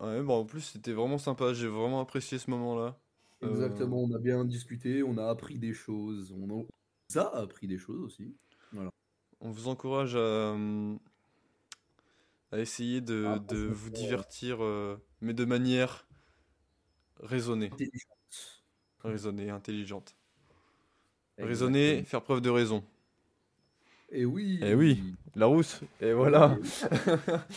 [0.00, 1.52] Ouais, bah, en plus, c'était vraiment sympa.
[1.54, 2.98] J'ai vraiment apprécié ce moment-là.
[3.42, 6.64] Euh, Exactement, on a bien discuté, on a appris des choses, on a...
[7.08, 8.36] ça a appris des choses aussi.
[9.40, 10.96] On vous encourage à, euh,
[12.52, 16.06] à essayer de, Ah, de vous divertir, euh, mais de manière
[17.22, 17.72] raisonnée.
[17.72, 18.64] Intelligente.
[19.02, 20.16] Raisonnée, intelligente.
[21.38, 21.48] Exactement.
[21.48, 22.84] Raisonner, faire preuve de raison.
[24.10, 24.58] Et oui.
[24.62, 25.02] Eh oui.
[25.34, 25.80] La rousse.
[26.00, 26.56] Et voilà.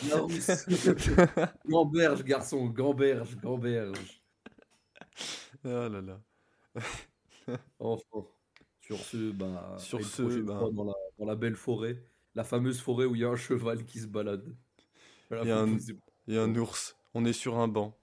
[0.10, 0.52] La rousse.
[1.68, 4.22] Gamberge, garçon, gamberge, gamberge.
[5.64, 6.22] Ah là là.
[7.80, 8.26] Enfin.
[8.82, 10.60] Sur ce, bah, Sur ce, bah.
[10.74, 12.04] dans la, dans la belle forêt,
[12.36, 14.56] la fameuse forêt où il y a un cheval qui se balade.
[15.32, 15.98] Il y a un- poser-
[16.28, 16.98] Et un ours.
[17.14, 17.98] On est sur un banc,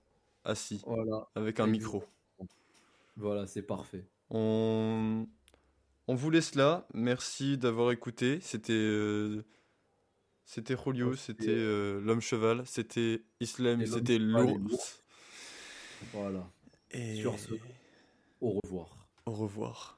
[0.44, 2.05] assis, Voilà, avec un micro.
[3.16, 4.07] voilà, c'est parfait.
[4.30, 5.26] On...
[6.09, 6.86] On vous laisse là.
[6.94, 8.38] Merci d'avoir écouté.
[8.40, 9.44] C'était euh,
[10.46, 15.05] c'était Julio, Ouais, c'était euh, l'homme cheval, c'était Islam, c'était l'ours.
[16.14, 16.51] Voilà.
[16.90, 17.52] Et Sur ce,
[18.40, 18.89] au revoir.
[19.26, 19.97] au revoir.